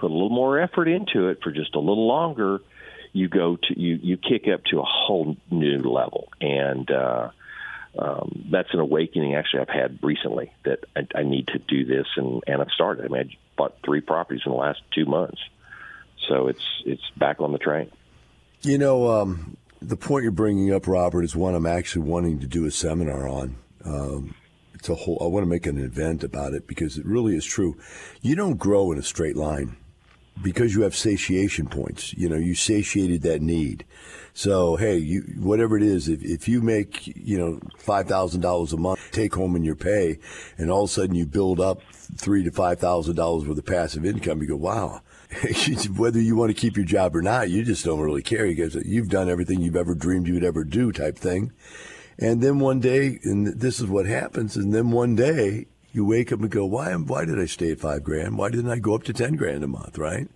put 0.01 0.11
a 0.11 0.15
little 0.15 0.31
more 0.31 0.59
effort 0.59 0.89
into 0.89 1.29
it 1.29 1.43
for 1.43 1.51
just 1.51 1.75
a 1.75 1.79
little 1.79 2.07
longer, 2.07 2.61
you 3.13 3.29
go 3.29 3.57
to 3.57 3.81
you 3.81 3.99
you 4.03 4.17
kick 4.17 4.47
up 4.53 4.65
to 4.67 4.81
a 4.81 4.85
whole 4.85 5.37
new 5.51 5.79
level, 5.79 6.29
and 6.41 6.91
uh, 6.91 7.31
um, 7.99 8.47
that's 8.51 8.73
an 8.73 8.81
awakening. 8.81 9.35
Actually, 9.35 9.63
I've 9.63 9.69
had 9.69 9.99
recently 10.03 10.53
that 10.65 10.85
I, 10.97 11.07
I 11.15 11.23
need 11.23 11.49
to 11.49 11.59
do 11.59 11.85
this, 11.85 12.07
and 12.17 12.43
and 12.47 12.61
I've 12.61 12.71
started. 12.71 13.05
I 13.05 13.09
mean, 13.09 13.31
I 13.31 13.37
bought 13.57 13.77
three 13.85 14.01
properties 14.01 14.43
in 14.47 14.53
the 14.53 14.59
last 14.59 14.81
two 14.95 15.07
months, 15.07 15.41
so 16.29 16.49
it's 16.49 16.65
it's 16.87 17.03
back 17.17 17.41
on 17.41 17.53
the 17.53 17.59
train. 17.59 17.91
You 18.63 18.79
know, 18.79 19.11
um, 19.11 19.57
the 19.81 19.97
point 19.97 20.23
you're 20.23 20.33
bringing 20.33 20.73
up, 20.73 20.87
Robert, 20.87 21.23
is 21.23 21.35
one 21.35 21.55
I'm 21.55 21.67
actually 21.67 22.07
wanting 22.07 22.41
to 22.41 22.47
do 22.47 22.67
a 22.67 22.71
seminar 22.71 23.27
on. 23.27 23.57
Um, 23.85 24.35
it's 24.75 24.89
a 24.89 24.95
whole. 24.95 25.19
I 25.21 25.27
want 25.27 25.45
to 25.45 25.51
make 25.51 25.67
an 25.67 25.79
event 25.79 26.23
about 26.23 26.53
it 26.53 26.67
because 26.67 26.97
it 26.97 27.05
really 27.05 27.37
is 27.37 27.45
true. 27.45 27.77
You 28.23 28.37
don't 28.37 28.57
grow 28.57 28.93
in 28.93 28.99
a 28.99 29.03
straight 29.03 29.37
line 29.37 29.77
because 30.43 30.75
you 30.75 30.83
have 30.83 30.97
satiation 30.97 31.67
points. 31.67 32.15
You 32.15 32.29
know, 32.29 32.37
you 32.37 32.55
satiated 32.55 33.23
that 33.23 33.43
need. 33.43 33.85
So 34.33 34.77
hey, 34.77 34.97
you 34.97 35.23
whatever 35.39 35.77
it 35.77 35.83
is, 35.83 36.09
if, 36.09 36.23
if 36.23 36.49
you 36.49 36.61
make 36.61 37.07
you 37.07 37.39
know 37.39 37.61
five 37.79 38.07
thousand 38.07 38.41
dollars 38.41 38.73
a 38.73 38.77
month 38.77 39.01
take 39.11 39.35
home 39.35 39.57
in 39.57 39.65
your 39.65 39.77
pay, 39.77 40.19
and 40.57 40.71
all 40.71 40.85
of 40.85 40.91
a 40.91 40.93
sudden 40.93 41.15
you 41.15 41.27
build 41.27 41.61
up 41.61 41.83
three 42.17 42.45
to 42.45 42.51
five 42.51 42.79
thousand 42.79 43.17
dollars 43.17 43.47
worth 43.47 43.59
of 43.59 43.67
passive 43.67 44.05
income, 44.05 44.41
you 44.41 44.49
go, 44.49 44.57
wow. 44.57 45.03
Whether 45.97 46.21
you 46.21 46.35
want 46.35 46.51
to 46.51 46.61
keep 46.61 46.77
your 46.77 46.85
job 46.85 47.15
or 47.15 47.23
not, 47.23 47.51
you 47.51 47.63
just 47.63 47.85
don't 47.85 48.01
really 48.01 48.23
care 48.23 48.47
because 48.47 48.75
you've 48.75 49.09
done 49.09 49.29
everything 49.29 49.61
you've 49.61 49.77
ever 49.77 49.95
dreamed 49.95 50.27
you 50.27 50.35
would 50.35 50.45
ever 50.45 50.65
do, 50.65 50.91
type 50.91 51.17
thing. 51.17 51.53
And 52.19 52.43
then 52.43 52.59
one 52.59 52.81
day, 52.81 53.21
and 53.23 53.47
this 53.47 53.79
is 53.79 53.87
what 53.87 54.07
happens, 54.07 54.57
and 54.57 54.75
then 54.75 54.91
one 54.91 55.15
day 55.15 55.67
you 55.93 56.05
wake 56.05 56.33
up 56.33 56.41
and 56.41 56.51
go, 56.51 56.65
why, 56.65 56.93
why 56.95 57.25
did 57.25 57.41
I 57.41 57.47
stay 57.47 57.73
at 57.73 57.81
five 57.81 58.05
grand? 58.05 58.39
Why 58.39 58.51
didn't 58.51 58.71
I 58.71 58.79
go 58.79 58.95
up 58.95 59.03
to 59.05 59.13
10 59.13 59.35
grand 59.35 59.65
a 59.65 59.69
month? 59.69 59.99
Right. 59.99 60.29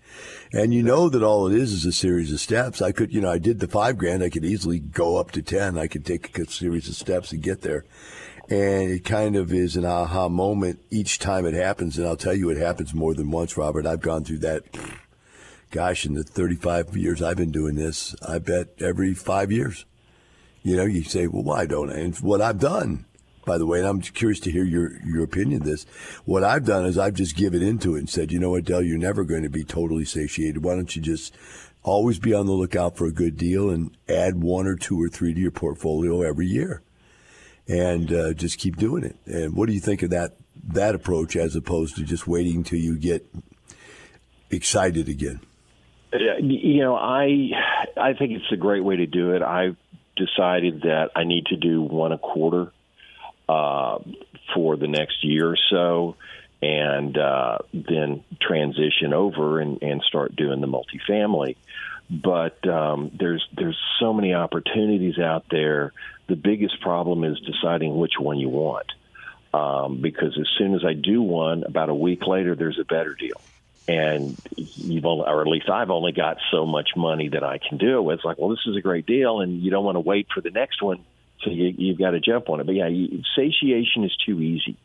And 0.53 0.75
you 0.75 0.83
know 0.83 1.09
that 1.09 1.23
all 1.23 1.47
it 1.47 1.55
is 1.55 1.73
is 1.73 1.85
a 1.85 1.93
series 1.93 2.33
of 2.33 2.41
steps. 2.41 2.83
I 2.83 2.93
could, 2.93 3.13
you 3.13 3.21
know, 3.21 3.31
I 3.31 3.39
did 3.39 3.61
the 3.61 3.69
five 3.69 3.97
grand. 3.97 4.23
I 4.23 4.31
could 4.31 4.45
easily 4.45 4.81
go 4.81 5.17
up 5.17 5.31
to 5.33 5.43
10. 5.43 5.79
I 5.79 5.87
could 5.87 6.05
take 6.05 6.37
a 6.39 6.51
series 6.51 6.89
of 6.89 6.97
steps 6.97 7.33
and 7.33 7.43
get 7.43 7.63
there. 7.63 7.85
And 8.51 8.91
it 8.91 9.05
kind 9.05 9.37
of 9.37 9.53
is 9.53 9.77
an 9.77 9.87
aha 9.87 10.29
moment 10.29 10.81
each 10.91 11.19
time 11.19 11.47
it 11.47 11.55
happens. 11.55 11.99
And 11.99 12.07
I'll 12.07 12.17
tell 12.17 12.35
you, 12.35 12.51
it 12.51 12.59
happens 12.59 12.93
more 12.93 13.15
than 13.15 13.31
once, 13.31 13.57
Robert. 13.57 13.87
I've 13.87 14.03
gone 14.03 14.25
through 14.25 14.39
that. 14.39 14.65
Gosh, 15.71 16.05
in 16.05 16.15
the 16.15 16.25
35 16.25 16.97
years 16.97 17.23
I've 17.23 17.37
been 17.37 17.51
doing 17.51 17.75
this, 17.75 18.15
I 18.27 18.39
bet 18.39 18.69
every 18.81 19.15
five 19.15 19.51
years. 19.51 19.87
You 20.63 20.77
know, 20.77 20.85
you 20.85 21.03
say, 21.03 21.27
well, 21.27 21.43
why 21.43 21.67
don't 21.67 21.91
I? 21.91 21.99
And 21.99 22.17
what 22.17 22.41
I've 22.41 22.61
done 22.61 23.07
by 23.45 23.59
the 23.59 23.67
way, 23.67 23.79
and 23.79 23.89
I'm 23.89 24.01
curious 24.01 24.41
to 24.41 24.51
hear 24.51 24.65
your, 24.65 25.01
your 25.05 25.23
opinion 25.23 25.63
of 25.63 25.67
this. 25.67 25.85
What 26.25 26.45
I've 26.45 26.65
done 26.65 26.87
is 26.87 26.99
I've 26.99 27.15
just 27.15 27.37
given 27.37 27.63
into 27.63 27.95
it 27.97 28.01
and 28.01 28.11
said, 28.11 28.33
you 28.33 28.39
know 28.39 28.51
what, 28.51 28.65
Del, 28.65 28.83
you're 28.83 28.99
never 28.99 29.25
going 29.25 29.43
to 29.43 29.51
be 29.51 29.65
totally 29.65 30.05
satiated. 30.05 30.65
Why 30.65 30.75
don't 30.75 30.95
you 30.95 31.03
just 31.03 31.35
always 31.83 32.19
be 32.19 32.33
on 32.33 32.47
the 32.47 32.53
lookout 32.53 32.97
for 32.97 33.07
a 33.07 33.13
good 33.13 33.37
deal 33.37 33.71
and 33.71 33.97
add 34.09 34.43
one 34.43 34.67
or 34.67 34.77
two 34.77 35.01
or 35.01 35.09
three 35.09 35.35
to 35.35 35.41
your 35.41 35.51
portfolio 35.51 36.23
every 36.23 36.47
year? 36.47 36.83
And 37.67 38.13
uh, 38.13 38.35
just 38.35 38.59
keep 38.59 38.77
doing 38.77 39.05
it. 39.05 39.17
And 39.27 39.55
what 39.55 39.69
do 39.69 39.75
you 39.75 39.81
think 39.81 40.03
of 40.03 40.11
that 40.11 40.37
that 40.69 40.95
approach 40.95 41.35
as 41.35 41.57
opposed 41.57 41.97
to 41.97 42.05
just 42.05 42.27
waiting 42.27 42.63
till 42.63 42.79
you 42.79 42.97
get 42.99 43.27
excited 44.51 45.09
again? 45.09 45.41
You 46.13 46.83
know, 46.83 46.95
I 46.95 47.51
I 47.97 48.13
think 48.13 48.33
it's 48.33 48.53
a 48.53 48.57
great 48.57 48.85
way 48.85 48.97
to 48.97 49.07
do 49.07 49.33
it. 49.33 49.43
I've 49.43 49.77
decided 50.15 50.83
that 50.83 51.11
I 51.17 51.25
need 51.25 51.47
to 51.47 51.57
do 51.57 51.83
one 51.83 52.13
a 52.13 52.19
quarter 52.19 52.71
uh, 53.49 53.99
for 54.55 54.77
the 54.77 54.89
next 54.89 55.25
year 55.25 55.51
or 55.51 55.59
so, 55.71 56.17
and 56.63 57.17
uh, 57.19 57.59
then 57.73 58.25
transition 58.41 59.13
over 59.13 59.61
and, 59.61 59.83
and 59.83 60.03
start 60.03 60.35
doing 60.35 60.61
the 60.61 60.67
multifamily. 60.67 61.57
But 62.11 62.67
um, 62.69 63.11
there's 63.19 63.47
there's 63.57 63.79
so 63.99 64.13
many 64.13 64.35
opportunities 64.35 65.19
out 65.19 65.47
there. 65.51 65.93
The 66.27 66.37
biggest 66.37 66.81
problem 66.81 67.25
is 67.25 67.39
deciding 67.41 67.97
which 67.97 68.19
one 68.19 68.39
you 68.39 68.49
want, 68.49 68.87
um, 69.53 70.01
because 70.01 70.39
as 70.39 70.49
soon 70.59 70.75
as 70.75 70.85
I 70.85 70.95
do 70.95 71.23
one, 71.23 71.65
about 71.65 71.89
a 71.89 71.95
week 71.95 72.27
later, 72.27 72.55
there's 72.55 72.79
a 72.79 72.85
better 72.85 73.15
deal 73.15 73.41
and 73.87 74.39
you've 74.57 75.05
only, 75.05 75.27
or 75.27 75.43
at 75.43 75.47
least 75.47 75.69
I've 75.69 75.91
only 75.91 76.13
got 76.13 76.39
so 76.51 76.65
much 76.65 76.91
money 76.97 77.29
that 77.29 77.45
I 77.45 77.59
can 77.59 77.77
do 77.77 77.99
it 77.99 78.03
with. 78.03 78.15
It's 78.17 78.25
like, 78.25 78.39
well, 78.39 78.49
this 78.49 78.67
is 78.67 78.77
a 78.77 78.81
great 78.81 79.05
deal, 79.05 79.41
and 79.41 79.61
you 79.61 79.71
don't 79.71 79.85
want 79.85 79.97
to 79.97 80.01
wait 80.01 80.29
for 80.35 80.41
the 80.41 80.51
next 80.51 80.81
one 80.81 81.05
so 81.43 81.51
you, 81.51 81.75
you've 81.77 81.99
got 81.99 82.11
to 82.11 82.21
jump 82.21 82.49
on 82.49 82.61
it. 82.61 82.67
But 82.67 82.75
yeah, 82.75 82.89
you, 82.89 83.23
satiation 83.37 84.05
is 84.05 84.17
too 84.25 84.41
easy. 84.41 84.77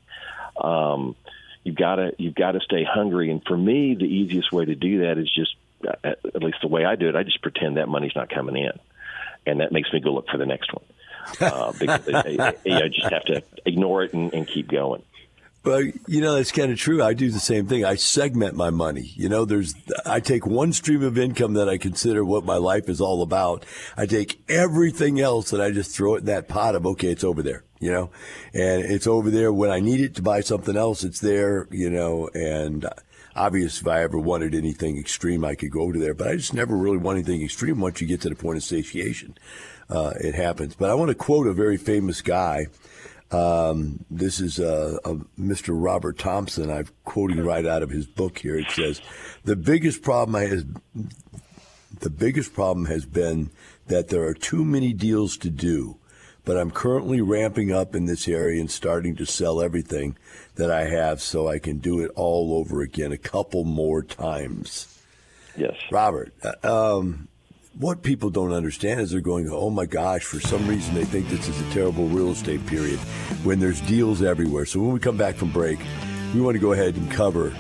Um, 0.60 1.16
you've 1.64 1.76
got 1.76 1.96
to 1.96 2.14
you've 2.18 2.36
got 2.36 2.52
to 2.54 2.60
stay 2.60 2.84
hungry. 2.84 3.32
And 3.32 3.42
for 3.46 3.58
me, 3.58 3.96
the 3.96 4.06
easiest 4.06 4.52
way 4.52 4.66
to 4.66 4.76
do 4.76 5.02
that 5.02 5.18
is 5.18 5.32
just, 5.34 5.56
uh, 5.88 5.94
at 6.04 6.44
least 6.44 6.58
the 6.62 6.68
way 6.68 6.86
I 6.86 6.96
do 6.96 7.10
it, 7.10 7.16
I 7.16 7.24
just 7.24 7.42
pretend 7.42 7.78
that 7.78 7.88
money's 7.88 8.16
not 8.16 8.30
coming 8.30 8.58
in, 8.58 8.72
and 9.46 9.62
that 9.62 9.72
makes 9.72 9.92
me 9.94 10.00
go 10.00 10.14
look 10.14 10.30
for 10.30 10.38
the 10.38 10.46
next 10.46 10.74
one. 10.74 10.84
Uh, 11.40 11.72
because 11.78 12.08
I, 12.14 12.56
I, 12.66 12.76
I 12.84 12.88
just 12.88 13.12
have 13.12 13.24
to 13.26 13.44
ignore 13.66 14.04
it 14.04 14.14
and, 14.14 14.34
and 14.34 14.48
keep 14.48 14.68
going. 14.68 15.04
But 15.70 15.84
you 16.08 16.20
know 16.20 16.34
that's 16.34 16.52
kind 16.52 16.72
of 16.72 16.80
true. 16.80 17.04
I 17.04 17.14
do 17.14 17.30
the 17.30 17.40
same 17.40 17.68
thing. 17.68 17.86
I 17.86 17.94
segment 17.94 18.56
my 18.56 18.72
money. 18.72 19.12
You 19.14 19.30
know, 19.30 19.46
there's 19.46 19.76
I 20.04 20.20
take 20.20 20.48
one 20.48 20.74
stream 20.74 21.04
of 21.04 21.16
income 21.16 21.54
that 21.54 21.70
I 21.70 21.78
consider 21.78 22.26
what 22.26 22.44
my 22.44 22.56
life 22.56 22.90
is 22.90 23.00
all 23.00 23.22
about. 23.22 23.68
I 23.96 24.08
take 24.08 24.42
everything 24.50 25.20
else 25.20 25.54
and 25.54 25.62
I 25.62 25.70
just 25.70 25.96
throw 25.96 26.16
it 26.16 26.22
in 26.22 26.26
that 26.26 26.48
pot 26.48 26.74
of 26.74 26.88
okay, 26.88 27.10
it's 27.10 27.24
over 27.24 27.44
there. 27.44 27.66
You 27.80 27.92
know, 27.92 28.10
and 28.52 28.84
it's 28.84 29.06
over 29.06 29.30
there 29.30 29.54
when 29.54 29.70
I 29.70 29.80
need 29.80 30.02
it 30.02 30.16
to 30.16 30.24
buy 30.24 30.42
something 30.42 30.76
else. 30.76 31.04
It's 31.04 31.20
there. 31.20 31.68
You 31.70 31.92
know, 31.92 32.32
and 32.34 32.90
obvious 33.36 33.80
if 33.80 33.88
I 33.88 34.02
ever 34.02 34.18
wanted 34.18 34.56
anything 34.56 34.98
extreme, 34.98 35.46
I 35.46 35.54
could 35.54 35.70
go 35.70 35.92
to 35.92 36.00
there. 36.00 36.16
But 36.16 36.30
I 36.30 36.36
just 36.36 36.56
never 36.56 36.76
really 36.76 36.98
want 36.98 37.20
anything 37.20 37.44
extreme. 37.44 37.80
Once 37.80 38.02
you 38.02 38.08
get 38.08 38.22
to 38.22 38.30
the 38.30 38.36
point 38.36 38.58
of 38.58 38.64
satiation, 38.64 39.38
uh, 39.88 40.14
it 40.20 40.34
happens. 40.34 40.74
But 40.74 40.90
I 40.90 40.96
want 40.96 41.10
to 41.10 41.16
quote 41.16 41.46
a 41.46 41.54
very 41.54 41.78
famous 41.78 42.24
guy. 42.24 42.70
Um, 43.32 44.06
this 44.10 44.40
is 44.40 44.60
uh, 44.60 44.98
Mr. 45.40 45.70
Robert 45.70 46.18
Thompson. 46.18 46.72
I'm 46.72 46.88
quoting 47.06 47.44
right 47.44 47.66
out 47.66 47.84
of 47.84 47.92
his 47.92 48.08
book 48.08 48.40
here. 48.40 48.58
It 48.58 48.72
says, 48.72 49.02
"The 49.44 49.56
biggest 49.56 50.02
problem 50.02 50.36
I 50.36 50.46
has 50.46 50.66
the 52.00 52.10
biggest 52.10 52.54
problem 52.54 52.86
has 52.86 53.06
been 53.06 53.52
that 53.88 54.08
there 54.08 54.24
are 54.24 54.34
too 54.34 54.66
many 54.66 54.94
deals 54.94 55.38
to 55.38 55.50
do." 55.50 55.98
But 56.46 56.58
I'm 56.58 56.72
currently 56.72 57.22
ramping 57.22 57.72
up 57.72 57.96
in 57.96 58.06
this 58.06 58.28
area 58.28 58.60
and 58.60 58.72
starting 58.72 59.16
to 59.18 59.26
sell 59.26 59.62
everything 59.62 60.18
that 60.56 60.72
I 60.72 60.86
have 60.86 61.22
so 61.22 61.48
I 61.48 61.60
can 61.60 61.78
do 61.78 62.00
it 62.00 62.12
all 62.16 62.56
over 62.58 62.82
again 62.82 63.12
a 63.12 63.18
couple 63.18 63.66
more 63.66 64.02
times. 64.02 65.00
Yes. 65.56 65.76
Robert, 65.92 66.34
uh, 66.42 66.98
um, 66.98 67.28
what 67.78 68.04
people 68.04 68.30
don't 68.30 68.52
understand 68.52 69.00
is 69.00 69.12
they're 69.12 69.22
going, 69.22 69.48
oh 69.52 69.70
my 69.70 69.86
gosh, 69.86 70.24
for 70.24 70.40
some 70.40 70.68
reason 70.68 70.94
they 70.96 71.06
think 71.06 71.30
this 71.30 71.48
is 71.48 71.62
a 71.62 71.74
terrible 71.74 72.08
real 72.08 72.32
estate 72.32 72.66
period 72.66 73.00
when 73.44 73.60
there's 73.60 73.82
deals 73.82 74.22
everywhere. 74.22 74.66
So 74.66 74.80
when 74.80 74.92
we 74.92 75.00
come 75.00 75.18
back 75.18 75.36
from 75.36 75.52
break, 75.52 75.80
we 76.34 76.42
want 76.42 76.56
to 76.56 76.60
go 76.60 76.74
ahead 76.74 76.96
and 76.96 77.10
cover 77.12 77.52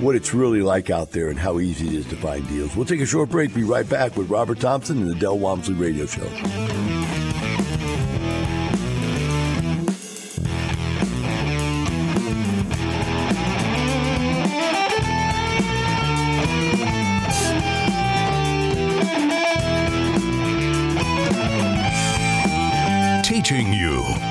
what 0.00 0.14
it's 0.14 0.32
really 0.32 0.62
like 0.62 0.88
out 0.88 1.10
there 1.10 1.28
and 1.28 1.38
how 1.38 1.58
easy 1.58 1.88
it 1.88 1.94
is 1.94 2.06
to 2.06 2.16
find 2.16 2.46
deals. 2.48 2.74
We'll 2.74 2.86
take 2.86 3.00
a 3.00 3.06
short 3.06 3.28
break, 3.28 3.54
be 3.54 3.64
right 3.64 3.88
back 3.88 4.16
with 4.16 4.30
Robert 4.30 4.60
Thompson 4.60 4.98
and 5.02 5.10
the 5.10 5.14
Del 5.14 5.38
Walmsley 5.38 5.74
Radio 5.74 6.06
Show. 6.06 6.99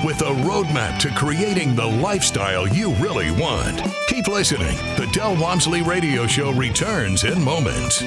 With 0.09 0.21
a 0.21 0.33
roadmap 0.41 0.97
to 1.01 1.09
creating 1.11 1.75
the 1.75 1.85
lifestyle 1.85 2.67
you 2.67 2.95
really 2.95 3.29
want. 3.29 3.79
Keep 4.07 4.27
listening. 4.27 4.75
The 4.97 5.07
Del 5.13 5.39
Walmsley 5.39 5.83
Radio 5.83 6.25
Show 6.25 6.51
returns 6.51 7.25
in 7.25 7.39
moments. 7.43 8.01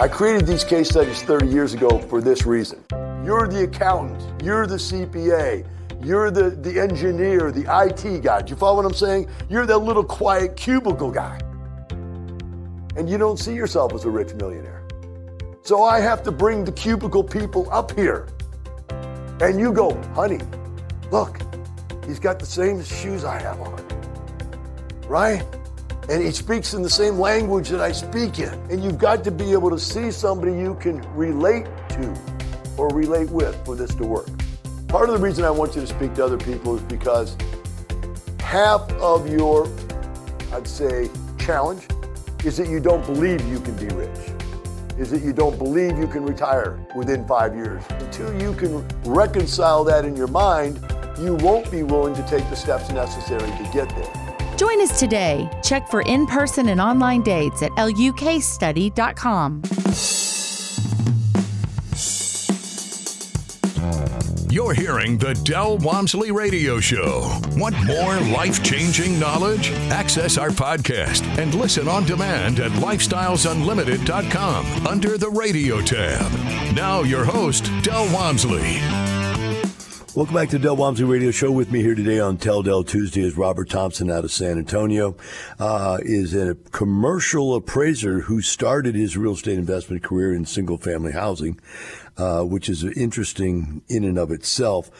I 0.00 0.08
created 0.10 0.46
these 0.46 0.64
case 0.64 0.88
studies 0.88 1.20
30 1.20 1.48
years 1.48 1.74
ago 1.74 1.98
for 1.98 2.22
this 2.22 2.46
reason. 2.46 2.82
You're 3.26 3.46
the 3.46 3.64
accountant, 3.64 4.42
you're 4.42 4.66
the 4.66 4.76
CPA, 4.76 5.66
you're 6.02 6.30
the, 6.30 6.48
the 6.48 6.80
engineer, 6.80 7.52
the 7.52 7.66
IT 7.84 8.22
guy. 8.22 8.40
Do 8.40 8.52
you 8.52 8.56
follow 8.56 8.76
what 8.76 8.86
I'm 8.86 8.94
saying? 8.94 9.28
You're 9.50 9.66
that 9.66 9.76
little 9.80 10.02
quiet 10.02 10.56
cubicle 10.56 11.10
guy. 11.10 11.38
And 12.96 13.06
you 13.06 13.18
don't 13.18 13.38
see 13.38 13.54
yourself 13.54 13.92
as 13.92 14.06
a 14.06 14.10
rich 14.10 14.32
millionaire. 14.32 14.82
So 15.60 15.82
I 15.82 16.00
have 16.00 16.22
to 16.22 16.32
bring 16.32 16.64
the 16.64 16.72
cubicle 16.72 17.22
people 17.22 17.68
up 17.70 17.94
here 17.94 18.28
and 19.44 19.60
you 19.60 19.72
go, 19.72 19.94
honey, 20.14 20.40
look, 21.12 21.38
he's 22.06 22.18
got 22.18 22.38
the 22.38 22.46
same 22.46 22.82
shoes 22.82 23.24
I 23.24 23.38
have 23.40 23.60
on. 23.60 23.86
Right? 25.06 25.44
And 26.08 26.22
he 26.22 26.30
speaks 26.30 26.72
in 26.72 26.80
the 26.80 26.88
same 26.88 27.18
language 27.18 27.68
that 27.68 27.80
I 27.80 27.92
speak 27.92 28.38
in. 28.38 28.54
And 28.70 28.82
you've 28.82 28.96
got 28.96 29.22
to 29.24 29.30
be 29.30 29.52
able 29.52 29.68
to 29.68 29.78
see 29.78 30.10
somebody 30.10 30.52
you 30.52 30.76
can 30.76 31.02
relate 31.14 31.66
to 31.90 32.14
or 32.78 32.88
relate 32.88 33.28
with 33.28 33.54
for 33.66 33.76
this 33.76 33.94
to 33.96 34.04
work. 34.04 34.28
Part 34.88 35.10
of 35.10 35.20
the 35.20 35.20
reason 35.20 35.44
I 35.44 35.50
want 35.50 35.74
you 35.74 35.82
to 35.82 35.86
speak 35.86 36.14
to 36.14 36.24
other 36.24 36.38
people 36.38 36.76
is 36.76 36.82
because 36.82 37.36
half 38.40 38.90
of 38.92 39.30
your, 39.30 39.68
I'd 40.52 40.66
say, 40.66 41.10
challenge 41.38 41.86
is 42.44 42.56
that 42.56 42.68
you 42.68 42.80
don't 42.80 43.04
believe 43.04 43.46
you 43.46 43.60
can 43.60 43.76
be 43.76 43.94
rich, 43.94 44.30
is 44.98 45.10
that 45.10 45.22
you 45.22 45.32
don't 45.32 45.58
believe 45.58 45.98
you 45.98 46.06
can 46.06 46.24
retire 46.24 46.78
within 46.94 47.26
five 47.26 47.54
years. 47.54 47.82
Until 47.90 48.40
you 48.40 48.54
can 48.54 48.86
reconcile 49.04 49.84
that 49.84 50.04
in 50.04 50.16
your 50.16 50.28
mind, 50.28 50.80
you 51.20 51.34
won't 51.36 51.70
be 51.70 51.82
willing 51.82 52.14
to 52.14 52.22
take 52.22 52.48
the 52.50 52.56
steps 52.56 52.90
necessary 52.90 53.50
to 53.50 53.70
get 53.72 53.88
there. 53.90 54.56
Join 54.56 54.80
us 54.80 54.98
today. 55.00 55.48
Check 55.62 55.88
for 55.88 56.02
in 56.02 56.26
person 56.26 56.68
and 56.68 56.80
online 56.80 57.22
dates 57.22 57.62
at 57.62 57.70
lukstudy.com. 57.72 59.62
You're 64.54 64.72
hearing 64.72 65.18
the 65.18 65.34
Del 65.34 65.78
Walmsley 65.78 66.30
Radio 66.30 66.78
Show. 66.78 67.40
Want 67.56 67.74
more 67.86 68.20
life 68.20 68.62
changing 68.62 69.18
knowledge? 69.18 69.72
Access 69.90 70.38
our 70.38 70.50
podcast 70.50 71.24
and 71.38 71.52
listen 71.56 71.88
on 71.88 72.04
demand 72.04 72.60
at 72.60 72.70
lifestylesunlimited.com 72.70 74.86
under 74.86 75.18
the 75.18 75.30
radio 75.30 75.80
tab. 75.80 76.30
Now, 76.72 77.02
your 77.02 77.24
host, 77.24 77.68
Del 77.82 78.04
Walmsley. 78.14 78.78
Welcome 80.14 80.36
back 80.36 80.50
to 80.50 80.60
Del 80.60 80.76
Walmsley 80.76 81.06
Radio 81.06 81.32
Show. 81.32 81.50
With 81.50 81.72
me 81.72 81.82
here 81.82 81.96
today 81.96 82.20
on 82.20 82.36
Tell 82.36 82.62
Del 82.62 82.84
Tuesday 82.84 83.22
is 83.22 83.36
Robert 83.36 83.68
Thompson 83.68 84.08
out 84.08 84.22
of 84.22 84.30
San 84.30 84.58
Antonio. 84.58 85.16
Uh, 85.58 85.98
is 86.02 86.32
a 86.32 86.54
commercial 86.70 87.56
appraiser 87.56 88.20
who 88.20 88.40
started 88.40 88.94
his 88.94 89.16
real 89.16 89.32
estate 89.32 89.58
investment 89.58 90.04
career 90.04 90.32
in 90.32 90.44
single 90.44 90.78
family 90.78 91.10
housing 91.10 91.58
uh, 92.16 92.42
which 92.42 92.68
is 92.68 92.84
interesting 92.84 93.82
in 93.88 94.04
and 94.04 94.18
of 94.18 94.30
itself. 94.30 94.90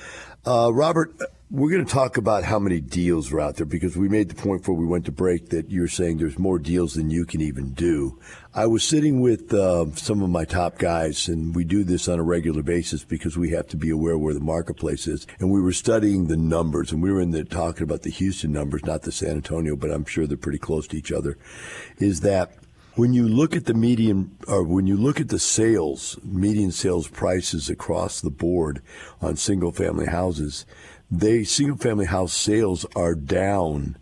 Uh, 0.46 0.70
Robert, 0.72 1.14
we're 1.50 1.70
going 1.70 1.84
to 1.84 1.92
talk 1.92 2.16
about 2.16 2.42
how 2.42 2.58
many 2.58 2.80
deals 2.80 3.32
are 3.32 3.40
out 3.40 3.56
there 3.56 3.66
because 3.66 3.96
we 3.96 4.08
made 4.08 4.28
the 4.28 4.34
point 4.34 4.62
before 4.62 4.74
we 4.74 4.86
went 4.86 5.04
to 5.04 5.12
break 5.12 5.50
that 5.50 5.70
you're 5.70 5.86
saying 5.86 6.18
there's 6.18 6.38
more 6.38 6.58
deals 6.58 6.94
than 6.94 7.10
you 7.10 7.24
can 7.24 7.40
even 7.40 7.72
do. 7.74 8.18
I 8.52 8.66
was 8.66 8.82
sitting 8.82 9.20
with 9.20 9.54
uh, 9.54 9.94
some 9.94 10.20
of 10.20 10.30
my 10.30 10.44
top 10.44 10.78
guys, 10.78 11.28
and 11.28 11.54
we 11.54 11.62
do 11.62 11.84
this 11.84 12.08
on 12.08 12.18
a 12.18 12.24
regular 12.24 12.62
basis 12.62 13.04
because 13.04 13.38
we 13.38 13.50
have 13.50 13.68
to 13.68 13.76
be 13.76 13.90
aware 13.90 14.18
where 14.18 14.34
the 14.34 14.40
marketplace 14.40 15.06
is. 15.06 15.28
And 15.38 15.50
we 15.50 15.60
were 15.60 15.72
studying 15.72 16.26
the 16.26 16.36
numbers, 16.36 16.90
and 16.90 17.00
we 17.00 17.12
were 17.12 17.20
in 17.20 17.30
there 17.30 17.44
talking 17.44 17.84
about 17.84 18.02
the 18.02 18.10
Houston 18.10 18.50
numbers, 18.50 18.84
not 18.84 19.02
the 19.02 19.12
San 19.12 19.36
Antonio, 19.36 19.76
but 19.76 19.92
I'm 19.92 20.06
sure 20.06 20.26
they're 20.26 20.36
pretty 20.36 20.58
close 20.58 20.88
to 20.88 20.96
each 20.96 21.12
other. 21.12 21.38
Is 21.98 22.20
that 22.20 22.52
when 22.96 23.12
you 23.12 23.28
look 23.28 23.56
at 23.56 23.64
the 23.64 23.74
median, 23.74 24.36
or 24.46 24.62
when 24.62 24.86
you 24.86 24.96
look 24.96 25.20
at 25.20 25.28
the 25.28 25.38
sales, 25.38 26.18
median 26.22 26.70
sales 26.70 27.08
prices 27.08 27.68
across 27.68 28.20
the 28.20 28.30
board 28.30 28.82
on 29.20 29.36
single 29.36 29.72
family 29.72 30.06
houses, 30.06 30.64
they 31.10 31.44
single 31.44 31.76
family 31.76 32.06
house 32.06 32.32
sales 32.32 32.86
are 32.94 33.14
down. 33.14 33.96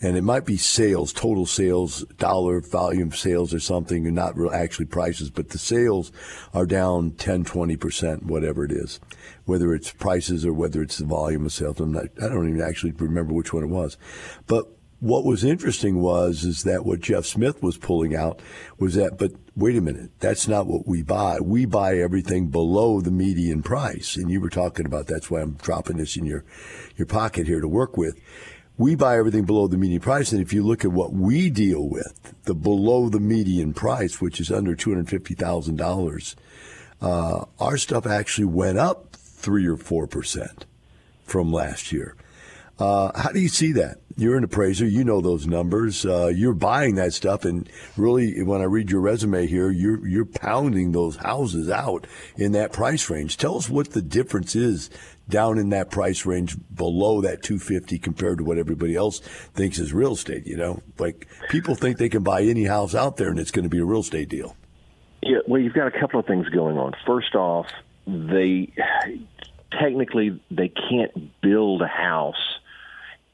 And 0.00 0.16
it 0.16 0.22
might 0.22 0.44
be 0.44 0.56
sales, 0.56 1.12
total 1.12 1.46
sales, 1.46 2.04
dollar 2.18 2.60
volume 2.60 3.12
sales 3.12 3.54
or 3.54 3.60
something, 3.60 4.04
and 4.04 4.16
not 4.16 4.34
actually 4.52 4.86
prices, 4.86 5.30
but 5.30 5.50
the 5.50 5.58
sales 5.58 6.10
are 6.52 6.66
down 6.66 7.12
10, 7.12 7.44
20%, 7.44 8.24
whatever 8.24 8.64
it 8.64 8.72
is. 8.72 8.98
Whether 9.44 9.72
it's 9.74 9.92
prices 9.92 10.44
or 10.44 10.52
whether 10.52 10.82
it's 10.82 10.98
the 10.98 11.04
volume 11.04 11.46
of 11.46 11.52
sales. 11.52 11.78
I'm 11.78 11.92
not, 11.92 12.06
I 12.20 12.28
don't 12.28 12.48
even 12.48 12.62
actually 12.62 12.92
remember 12.92 13.32
which 13.32 13.52
one 13.52 13.62
it 13.62 13.68
was. 13.68 13.96
But 14.48 14.66
what 15.02 15.24
was 15.24 15.42
interesting 15.42 16.00
was 16.00 16.44
is 16.44 16.62
that 16.62 16.86
what 16.86 17.00
Jeff 17.00 17.26
Smith 17.26 17.60
was 17.60 17.76
pulling 17.76 18.14
out 18.14 18.40
was 18.78 18.94
that, 18.94 19.18
but 19.18 19.32
wait 19.56 19.76
a 19.76 19.80
minute, 19.80 20.12
that's 20.20 20.46
not 20.46 20.68
what 20.68 20.86
we 20.86 21.02
buy. 21.02 21.40
We 21.40 21.64
buy 21.64 21.98
everything 21.98 22.50
below 22.50 23.00
the 23.00 23.10
median 23.10 23.64
price, 23.64 24.14
and 24.14 24.30
you 24.30 24.40
were 24.40 24.48
talking 24.48 24.86
about 24.86 25.08
that's 25.08 25.28
why 25.28 25.40
I'm 25.40 25.54
dropping 25.54 25.96
this 25.96 26.16
in 26.16 26.24
your 26.24 26.44
your 26.96 27.06
pocket 27.06 27.48
here 27.48 27.60
to 27.60 27.66
work 27.66 27.96
with. 27.96 28.16
We 28.78 28.94
buy 28.94 29.18
everything 29.18 29.44
below 29.44 29.66
the 29.66 29.76
median 29.76 30.00
price, 30.00 30.30
and 30.30 30.40
if 30.40 30.52
you 30.52 30.62
look 30.62 30.84
at 30.84 30.92
what 30.92 31.12
we 31.12 31.50
deal 31.50 31.88
with, 31.88 32.32
the 32.44 32.54
below 32.54 33.08
the 33.08 33.18
median 33.18 33.74
price, 33.74 34.20
which 34.20 34.38
is 34.38 34.52
under 34.52 34.76
two 34.76 34.90
hundred 34.90 35.08
fifty 35.08 35.34
thousand 35.34 35.80
uh, 35.80 35.84
dollars, 35.84 36.36
our 37.00 37.76
stuff 37.76 38.06
actually 38.06 38.44
went 38.44 38.78
up 38.78 39.16
three 39.16 39.66
or 39.66 39.76
four 39.76 40.06
percent 40.06 40.64
from 41.24 41.52
last 41.52 41.90
year. 41.90 42.14
Uh, 42.78 43.12
how 43.18 43.30
do 43.30 43.40
you 43.40 43.48
see 43.48 43.72
that? 43.72 43.98
You're 44.16 44.36
an 44.36 44.44
appraiser. 44.44 44.86
You 44.86 45.04
know 45.04 45.20
those 45.20 45.46
numbers. 45.46 46.04
Uh, 46.04 46.32
you're 46.34 46.54
buying 46.54 46.96
that 46.96 47.12
stuff, 47.12 47.44
and 47.44 47.68
really, 47.96 48.42
when 48.42 48.60
I 48.60 48.64
read 48.64 48.90
your 48.90 49.00
resume 49.00 49.46
here, 49.46 49.70
you're 49.70 50.06
you're 50.06 50.26
pounding 50.26 50.92
those 50.92 51.16
houses 51.16 51.70
out 51.70 52.06
in 52.36 52.52
that 52.52 52.72
price 52.72 53.08
range. 53.08 53.36
Tell 53.36 53.56
us 53.56 53.68
what 53.68 53.90
the 53.90 54.02
difference 54.02 54.54
is 54.54 54.90
down 55.28 55.58
in 55.58 55.70
that 55.70 55.90
price 55.90 56.26
range 56.26 56.56
below 56.74 57.20
that 57.22 57.42
250 57.42 57.98
compared 57.98 58.38
to 58.38 58.44
what 58.44 58.58
everybody 58.58 58.96
else 58.96 59.20
thinks 59.54 59.78
is 59.78 59.92
real 59.92 60.12
estate. 60.12 60.46
You 60.46 60.56
know, 60.56 60.82
like 60.98 61.28
people 61.48 61.74
think 61.74 61.98
they 61.98 62.08
can 62.08 62.22
buy 62.22 62.42
any 62.42 62.64
house 62.64 62.94
out 62.94 63.16
there, 63.16 63.28
and 63.28 63.38
it's 63.38 63.50
going 63.50 63.64
to 63.64 63.70
be 63.70 63.78
a 63.78 63.84
real 63.84 64.00
estate 64.00 64.28
deal. 64.28 64.56
Yeah, 65.22 65.38
well, 65.46 65.60
you've 65.60 65.74
got 65.74 65.86
a 65.86 66.00
couple 66.00 66.18
of 66.18 66.26
things 66.26 66.48
going 66.48 66.76
on. 66.76 66.94
First 67.06 67.34
off, 67.34 67.66
they 68.06 68.72
technically 69.70 70.40
they 70.50 70.68
can't 70.68 71.40
build 71.40 71.82
a 71.82 71.86
house 71.86 72.58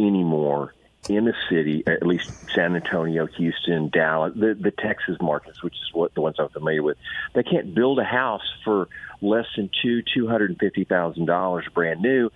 anymore 0.00 0.74
in 1.08 1.24
the 1.24 1.34
city, 1.48 1.82
at 1.86 2.06
least 2.06 2.24
San 2.54 2.76
Antonio, 2.76 3.26
Houston, 3.26 3.88
Dallas, 3.88 4.34
the, 4.34 4.54
the 4.60 4.70
Texas 4.70 5.16
markets, 5.20 5.62
which 5.62 5.74
is 5.74 5.90
what 5.92 6.14
the 6.14 6.20
ones 6.20 6.36
I'm 6.38 6.50
familiar 6.50 6.82
with, 6.82 6.98
they 7.34 7.42
can't 7.42 7.74
build 7.74 7.98
a 7.98 8.04
house 8.04 8.42
for 8.64 8.88
less 9.22 9.46
than 9.56 9.70
two 9.82 10.02
two 10.14 10.28
hundred 10.28 10.50
and 10.50 10.58
fifty 10.58 10.84
thousand 10.84 11.26
dollars 11.26 11.64
brand 11.74 12.00
new. 12.02 12.30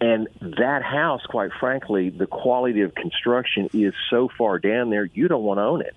And 0.00 0.28
that 0.40 0.82
house, 0.82 1.22
quite 1.28 1.50
frankly, 1.60 2.10
the 2.10 2.26
quality 2.26 2.80
of 2.80 2.94
construction 2.94 3.70
is 3.72 3.94
so 4.10 4.28
far 4.36 4.58
down 4.58 4.90
there, 4.90 5.04
you 5.04 5.28
don't 5.28 5.44
want 5.44 5.58
to 5.58 5.62
own 5.62 5.80
it. 5.82 5.94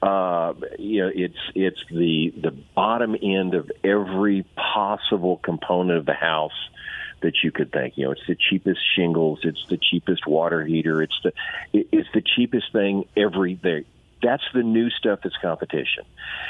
Uh, 0.00 0.54
you 0.78 1.02
know, 1.02 1.10
it's 1.14 1.38
it's 1.54 1.80
the 1.90 2.32
the 2.40 2.52
bottom 2.74 3.16
end 3.20 3.54
of 3.54 3.70
every 3.82 4.46
possible 4.54 5.38
component 5.42 5.98
of 5.98 6.06
the 6.06 6.14
house 6.14 6.52
that 7.22 7.34
you 7.42 7.52
could 7.52 7.72
think. 7.72 7.94
You 7.96 8.06
know, 8.06 8.12
it's 8.12 8.26
the 8.26 8.36
cheapest 8.36 8.80
shingles, 8.96 9.40
it's 9.42 9.64
the 9.68 9.78
cheapest 9.78 10.26
water 10.26 10.64
heater, 10.64 11.02
it's 11.02 11.18
the 11.22 11.32
it's 11.72 12.08
the 12.14 12.22
cheapest 12.22 12.72
thing 12.72 13.04
every 13.16 13.54
day. 13.54 13.84
That's 14.22 14.42
the 14.52 14.62
new 14.62 14.90
stuff 14.90 15.20
that's 15.22 15.36
competition. 15.36 16.04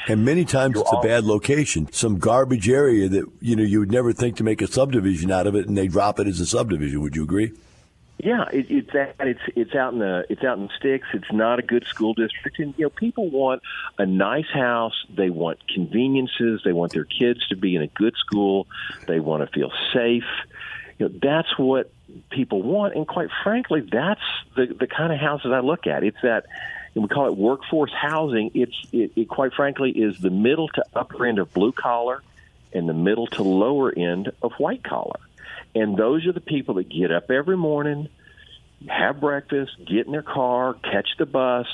And 0.07 0.25
many 0.25 0.43
times 0.43 0.75
You're 0.75 0.83
it's 0.83 0.93
a 0.93 1.07
bad 1.07 1.23
location, 1.23 1.91
some 1.91 2.17
garbage 2.17 2.67
area 2.67 3.07
that 3.09 3.25
you 3.41 3.55
know 3.55 3.63
you 3.63 3.79
would 3.79 3.91
never 3.91 4.13
think 4.13 4.37
to 4.37 4.43
make 4.43 4.61
a 4.61 4.67
subdivision 4.67 5.31
out 5.31 5.47
of 5.47 5.55
it, 5.55 5.67
and 5.67 5.77
they 5.77 5.87
drop 5.87 6.19
it 6.19 6.27
as 6.27 6.39
a 6.39 6.45
subdivision. 6.45 7.01
Would 7.01 7.15
you 7.15 7.23
agree? 7.23 7.53
Yeah, 8.21 8.45
it, 8.51 8.69
it's 8.69 8.91
that 8.91 9.15
it's 9.19 9.39
it's 9.55 9.73
out 9.75 9.93
in 9.93 9.99
the 9.99 10.25
it's 10.29 10.43
out 10.43 10.57
in 10.57 10.65
the 10.65 10.73
sticks. 10.77 11.07
It's 11.13 11.31
not 11.31 11.59
a 11.59 11.61
good 11.61 11.85
school 11.85 12.13
district, 12.13 12.59
and 12.59 12.73
you 12.77 12.85
know 12.85 12.89
people 12.89 13.29
want 13.29 13.61
a 13.97 14.05
nice 14.05 14.49
house. 14.53 15.05
They 15.15 15.29
want 15.29 15.59
conveniences. 15.73 16.61
They 16.65 16.73
want 16.73 16.91
their 16.91 17.05
kids 17.05 17.47
to 17.47 17.55
be 17.55 17.75
in 17.75 17.81
a 17.81 17.87
good 17.87 18.15
school. 18.17 18.67
They 19.07 19.21
want 19.21 19.49
to 19.49 19.57
feel 19.57 19.71
safe 19.93 20.25
you 20.99 21.07
know, 21.07 21.19
that's 21.21 21.57
what 21.57 21.91
people 22.29 22.61
want. 22.61 22.95
And 22.95 23.07
quite 23.07 23.29
frankly, 23.43 23.81
that's 23.81 24.21
the, 24.55 24.67
the 24.67 24.85
kind 24.85 25.11
of 25.11 25.19
houses 25.19 25.51
I 25.51 25.61
look 25.61 25.87
at. 25.87 26.03
It's 26.03 26.21
that, 26.21 26.45
and 26.93 27.03
we 27.03 27.07
call 27.07 27.27
it 27.27 27.35
workforce 27.35 27.93
housing. 27.93 28.51
It's, 28.53 28.75
it, 28.91 29.13
it 29.15 29.29
quite 29.29 29.53
frankly 29.53 29.91
is 29.91 30.19
the 30.19 30.29
middle 30.29 30.67
to 30.69 30.83
upper 30.93 31.25
end 31.25 31.39
of 31.39 31.51
blue 31.53 31.71
collar 31.71 32.21
and 32.73 32.87
the 32.87 32.93
middle 32.93 33.27
to 33.27 33.43
lower 33.43 33.91
end 33.91 34.31
of 34.43 34.51
white 34.53 34.83
collar. 34.83 35.19
And 35.73 35.97
those 35.97 36.27
are 36.27 36.33
the 36.33 36.41
people 36.41 36.75
that 36.75 36.89
get 36.89 37.11
up 37.11 37.31
every 37.31 37.57
morning, 37.57 38.09
have 38.87 39.21
breakfast, 39.21 39.71
get 39.85 40.05
in 40.05 40.11
their 40.11 40.21
car, 40.21 40.73
catch 40.73 41.09
the 41.17 41.25
bus, 41.25 41.67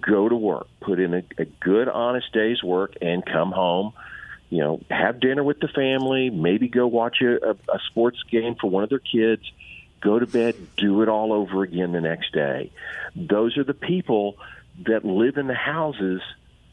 go 0.00 0.28
to 0.28 0.36
work, 0.36 0.66
put 0.80 1.00
in 1.00 1.14
a, 1.14 1.22
a 1.38 1.44
good, 1.44 1.88
honest 1.88 2.32
day's 2.32 2.62
work, 2.62 2.94
and 3.00 3.24
come 3.24 3.52
home 3.52 3.94
you 4.50 4.58
know, 4.58 4.80
have 4.90 5.20
dinner 5.20 5.44
with 5.44 5.60
the 5.60 5.68
family, 5.68 6.30
maybe 6.30 6.68
go 6.68 6.86
watch 6.86 7.20
a, 7.20 7.50
a, 7.50 7.78
sports 7.90 8.22
game 8.30 8.54
for 8.54 8.70
one 8.70 8.82
of 8.82 8.88
their 8.88 8.98
kids, 8.98 9.42
go 10.00 10.18
to 10.18 10.26
bed, 10.26 10.56
do 10.76 11.02
it 11.02 11.08
all 11.08 11.32
over 11.32 11.62
again 11.62 11.92
the 11.92 12.00
next 12.00 12.32
day. 12.32 12.70
Those 13.14 13.58
are 13.58 13.64
the 13.64 13.74
people 13.74 14.36
that 14.86 15.04
live 15.04 15.36
in 15.36 15.46
the 15.46 15.54
houses 15.54 16.22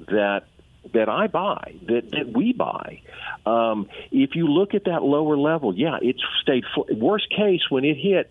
that 0.08 0.46
that 0.94 1.10
I 1.10 1.26
buy, 1.26 1.74
that, 1.88 2.12
that 2.12 2.32
we 2.32 2.54
buy. 2.54 3.02
Um, 3.44 3.90
if 4.12 4.36
you 4.36 4.48
look 4.48 4.76
at 4.76 4.84
that 4.86 5.02
lower 5.02 5.36
level, 5.36 5.76
yeah, 5.76 5.98
it's 6.00 6.22
stayed. 6.44 6.64
Worst 6.92 7.28
case, 7.32 7.62
when 7.70 7.84
it 7.84 7.96
hit, 7.96 8.30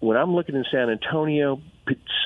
when 0.00 0.16
I'm 0.16 0.34
looking 0.34 0.56
in 0.56 0.64
San 0.70 0.90
Antonio, 0.90 1.60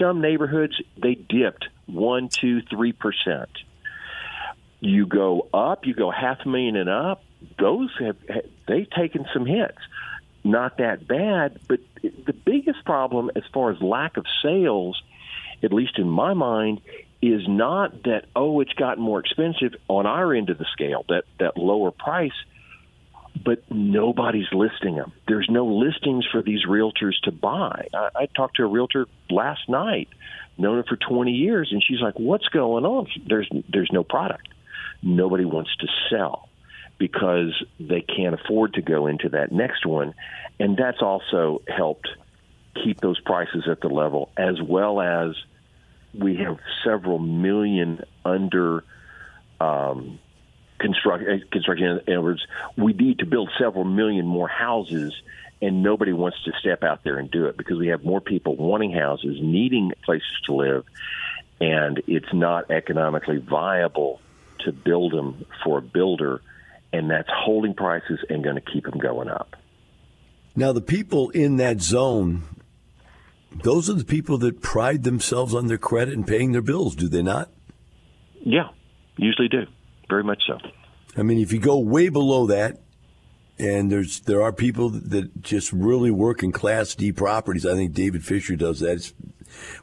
some 0.00 0.22
neighborhoods 0.22 0.80
they 0.96 1.14
dipped 1.14 1.68
one, 1.86 2.28
two, 2.28 2.62
three 2.62 2.92
percent 2.92 3.50
you 4.80 5.06
go 5.06 5.48
up, 5.54 5.86
you 5.86 5.94
go 5.94 6.10
half 6.10 6.38
a 6.44 6.48
million 6.48 6.76
and 6.76 6.88
up, 6.88 7.22
those 7.58 7.90
have 8.00 8.16
they've 8.66 8.90
taken 8.90 9.26
some 9.32 9.46
hits. 9.46 9.78
Not 10.44 10.78
that 10.78 11.06
bad, 11.08 11.58
but 11.66 11.80
the 12.02 12.32
biggest 12.32 12.84
problem 12.84 13.30
as 13.34 13.42
far 13.52 13.72
as 13.72 13.80
lack 13.80 14.16
of 14.16 14.26
sales, 14.42 15.02
at 15.62 15.72
least 15.72 15.98
in 15.98 16.08
my 16.08 16.34
mind, 16.34 16.80
is 17.20 17.48
not 17.48 18.04
that 18.04 18.26
oh 18.36 18.60
it's 18.60 18.72
gotten 18.74 19.02
more 19.02 19.18
expensive 19.20 19.74
on 19.88 20.06
our 20.06 20.32
end 20.34 20.50
of 20.50 20.58
the 20.58 20.66
scale, 20.72 21.04
that 21.08 21.24
that 21.40 21.56
lower 21.56 21.90
price. 21.90 22.32
but 23.44 23.62
nobody's 23.70 24.50
listing 24.52 24.96
them. 24.96 25.12
There's 25.28 25.48
no 25.50 25.66
listings 25.66 26.26
for 26.30 26.42
these 26.42 26.64
realtors 26.66 27.18
to 27.24 27.32
buy. 27.32 27.88
I, 27.92 28.08
I 28.14 28.26
talked 28.26 28.56
to 28.56 28.62
a 28.64 28.66
realtor 28.66 29.06
last 29.30 29.68
night, 29.68 30.08
known 30.58 30.76
her 30.76 30.84
for 30.84 30.96
20 30.96 31.32
years, 31.32 31.68
and 31.72 31.82
she's 31.82 32.00
like, 32.00 32.18
"What's 32.18 32.48
going 32.48 32.84
on? 32.84 33.06
There's 33.26 33.48
there's 33.68 33.90
no 33.92 34.04
product. 34.04 34.48
Nobody 35.06 35.44
wants 35.44 35.74
to 35.76 35.86
sell." 36.10 36.48
Because 36.98 37.52
they 37.78 38.00
can't 38.00 38.34
afford 38.34 38.74
to 38.74 38.82
go 38.82 39.06
into 39.06 39.28
that 39.30 39.52
next 39.52 39.84
one. 39.84 40.14
And 40.58 40.78
that's 40.78 41.02
also 41.02 41.60
helped 41.68 42.08
keep 42.82 43.00
those 43.00 43.20
prices 43.20 43.64
at 43.70 43.80
the 43.80 43.88
level, 43.88 44.30
as 44.36 44.60
well 44.62 45.00
as 45.00 45.34
we 46.14 46.36
have 46.36 46.58
several 46.84 47.18
million 47.18 48.02
under 48.24 48.84
um, 49.60 50.18
uh, 50.80 50.84
construction. 51.50 52.00
In 52.06 52.12
other 52.14 52.22
words, 52.22 52.46
we 52.76 52.92
need 52.92 53.20
to 53.20 53.26
build 53.26 53.50
several 53.58 53.84
million 53.84 54.26
more 54.26 54.48
houses, 54.48 55.14
and 55.62 55.82
nobody 55.82 56.12
wants 56.12 56.42
to 56.44 56.52
step 56.60 56.82
out 56.82 57.04
there 57.04 57.18
and 57.18 57.30
do 57.30 57.46
it 57.46 57.56
because 57.56 57.78
we 57.78 57.88
have 57.88 58.04
more 58.04 58.20
people 58.20 58.56
wanting 58.56 58.92
houses, 58.92 59.38
needing 59.40 59.92
places 60.04 60.28
to 60.46 60.54
live, 60.54 60.84
and 61.60 62.02
it's 62.06 62.32
not 62.32 62.70
economically 62.70 63.38
viable 63.38 64.20
to 64.66 64.72
build 64.72 65.12
them 65.12 65.44
for 65.64 65.78
a 65.78 65.82
builder, 65.82 66.42
and 66.92 67.10
that's 67.10 67.28
holding 67.32 67.74
prices 67.74 68.18
and 68.28 68.44
going 68.44 68.56
to 68.56 68.72
keep 68.72 68.84
them 68.84 68.98
going 68.98 69.28
up. 69.28 69.56
Now, 70.54 70.72
the 70.72 70.80
people 70.80 71.30
in 71.30 71.56
that 71.56 71.80
zone, 71.80 72.42
those 73.62 73.90
are 73.90 73.94
the 73.94 74.04
people 74.04 74.38
that 74.38 74.62
pride 74.62 75.04
themselves 75.04 75.54
on 75.54 75.66
their 75.66 75.78
credit 75.78 76.14
and 76.14 76.26
paying 76.26 76.52
their 76.52 76.62
bills, 76.62 76.94
do 76.94 77.08
they 77.08 77.22
not? 77.22 77.50
Yeah, 78.40 78.68
usually 79.16 79.48
do. 79.48 79.64
Very 80.08 80.22
much 80.22 80.42
so. 80.46 80.58
I 81.16 81.22
mean, 81.22 81.38
if 81.38 81.52
you 81.52 81.58
go 81.58 81.78
way 81.78 82.08
below 82.08 82.46
that, 82.46 82.82
and 83.58 83.90
there's 83.90 84.20
there 84.20 84.42
are 84.42 84.52
people 84.52 84.90
that 84.90 85.42
just 85.42 85.72
really 85.72 86.10
work 86.10 86.42
in 86.42 86.52
Class 86.52 86.94
D 86.94 87.12
properties. 87.12 87.64
I 87.64 87.74
think 87.74 87.94
David 87.94 88.24
Fisher 88.24 88.54
does 88.54 88.80
that, 88.80 89.12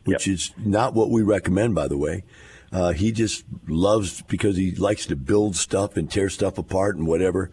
which 0.05 0.27
yep. 0.27 0.33
is 0.33 0.53
not 0.57 0.93
what 0.93 1.09
we 1.09 1.23
recommend, 1.23 1.73
by 1.73 1.87
the 1.87 1.97
way. 1.97 2.23
Uh, 2.73 2.91
he 2.91 3.11
just 3.11 3.45
loves 3.67 4.23
because 4.23 4.57
he 4.57 4.71
likes 4.71 5.05
to 5.05 5.15
build 5.15 5.55
stuff 5.55 5.95
and 5.95 6.09
tear 6.09 6.27
stuff 6.27 6.57
apart 6.57 6.95
and 6.97 7.05
whatever. 7.05 7.51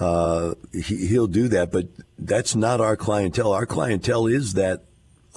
Uh, 0.00 0.54
he, 0.72 1.06
he'll 1.06 1.28
do 1.28 1.46
that, 1.48 1.70
but 1.70 1.86
that's 2.18 2.56
not 2.56 2.80
our 2.80 2.96
clientele. 2.96 3.52
Our 3.52 3.64
clientele 3.64 4.26
is 4.26 4.54
that 4.54 4.82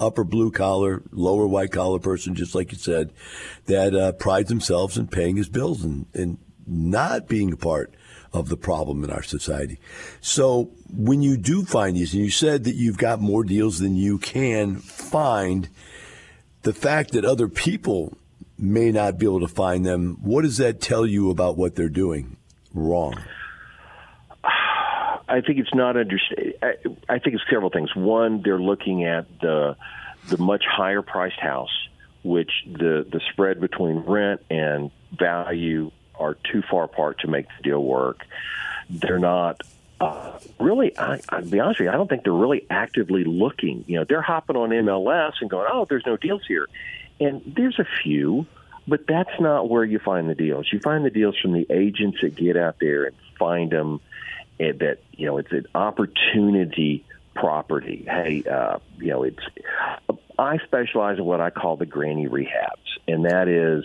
upper 0.00 0.24
blue 0.24 0.50
collar, 0.50 1.02
lower 1.12 1.46
white 1.46 1.70
collar 1.70 2.00
person, 2.00 2.34
just 2.34 2.54
like 2.54 2.72
you 2.72 2.78
said, 2.78 3.12
that 3.66 3.94
uh, 3.94 4.12
prides 4.12 4.48
themselves 4.48 4.98
in 4.98 5.06
paying 5.06 5.36
his 5.36 5.48
bills 5.48 5.84
and, 5.84 6.06
and 6.12 6.38
not 6.66 7.28
being 7.28 7.52
a 7.52 7.56
part 7.56 7.94
of 8.32 8.48
the 8.48 8.56
problem 8.56 9.04
in 9.04 9.10
our 9.10 9.22
society. 9.22 9.78
So 10.20 10.70
when 10.92 11.22
you 11.22 11.36
do 11.36 11.64
find 11.64 11.96
these, 11.96 12.14
and 12.14 12.24
you 12.24 12.30
said 12.30 12.64
that 12.64 12.76
you've 12.76 12.98
got 12.98 13.20
more 13.20 13.44
deals 13.44 13.78
than 13.78 13.96
you 13.96 14.18
can 14.18 14.76
find, 14.76 15.68
the 16.62 16.72
fact 16.72 17.12
that 17.12 17.24
other 17.24 17.48
people 17.48 18.16
may 18.60 18.90
not 18.92 19.18
be 19.18 19.26
able 19.26 19.40
to 19.40 19.48
find 19.48 19.84
them, 19.84 20.18
what 20.22 20.42
does 20.42 20.58
that 20.58 20.80
tell 20.80 21.06
you 21.06 21.30
about 21.30 21.56
what 21.56 21.74
they're 21.74 21.88
doing 21.88 22.36
wrong? 22.74 23.14
I 24.42 25.42
think 25.42 25.58
it's 25.58 25.74
not 25.74 25.96
understand. 25.96 26.54
I 27.08 27.18
think 27.20 27.34
it's 27.36 27.44
several 27.48 27.70
things. 27.70 27.94
One, 27.94 28.42
they're 28.42 28.58
looking 28.58 29.04
at 29.04 29.26
the 29.40 29.76
the 30.28 30.38
much 30.38 30.64
higher 30.68 31.02
priced 31.02 31.38
house, 31.38 31.88
which 32.24 32.50
the 32.66 33.06
the 33.08 33.20
spread 33.32 33.60
between 33.60 33.98
rent 33.98 34.42
and 34.50 34.90
value 35.12 35.92
are 36.16 36.34
too 36.34 36.62
far 36.68 36.84
apart 36.84 37.20
to 37.20 37.28
make 37.28 37.46
the 37.56 37.62
deal 37.62 37.82
work. 37.82 38.26
They're 38.90 39.20
not 39.20 39.62
uh, 40.00 40.38
really. 40.58 40.98
I, 40.98 41.20
I'll 41.28 41.44
be 41.44 41.60
honest 41.60 41.78
with 41.78 41.86
you. 41.86 41.90
I 41.90 41.96
don't 41.96 42.08
think 42.08 42.24
they're 42.24 42.32
really 42.32 42.66
actively 42.68 43.22
looking. 43.22 43.84
You 43.86 44.00
know, 44.00 44.04
they're 44.08 44.22
hopping 44.22 44.56
on 44.56 44.70
MLS 44.70 45.34
and 45.40 45.48
going, 45.48 45.68
"Oh, 45.70 45.86
there's 45.88 46.06
no 46.06 46.16
deals 46.16 46.42
here," 46.48 46.66
and 47.20 47.42
there's 47.46 47.78
a 47.78 47.86
few, 48.02 48.46
but 48.88 49.06
that's 49.06 49.38
not 49.38 49.68
where 49.68 49.84
you 49.84 49.98
find 49.98 50.28
the 50.28 50.34
deals. 50.34 50.66
You 50.72 50.80
find 50.80 51.04
the 51.04 51.10
deals 51.10 51.38
from 51.38 51.52
the 51.52 51.66
agents 51.70 52.18
that 52.22 52.34
get 52.34 52.56
out 52.56 52.76
there 52.80 53.04
and 53.04 53.16
find 53.38 53.70
them. 53.70 54.00
And 54.58 54.78
that 54.80 54.98
you 55.12 55.26
know, 55.26 55.38
it's 55.38 55.52
an 55.52 55.66
opportunity 55.74 57.04
property. 57.34 58.04
Hey, 58.06 58.44
uh, 58.44 58.78
you 58.98 59.08
know, 59.08 59.22
it's. 59.22 59.42
I 60.38 60.58
specialize 60.58 61.18
in 61.18 61.24
what 61.24 61.40
I 61.40 61.50
call 61.50 61.76
the 61.76 61.86
granny 61.86 62.28
rehabs, 62.28 62.98
and 63.06 63.24
that 63.24 63.48
is 63.48 63.84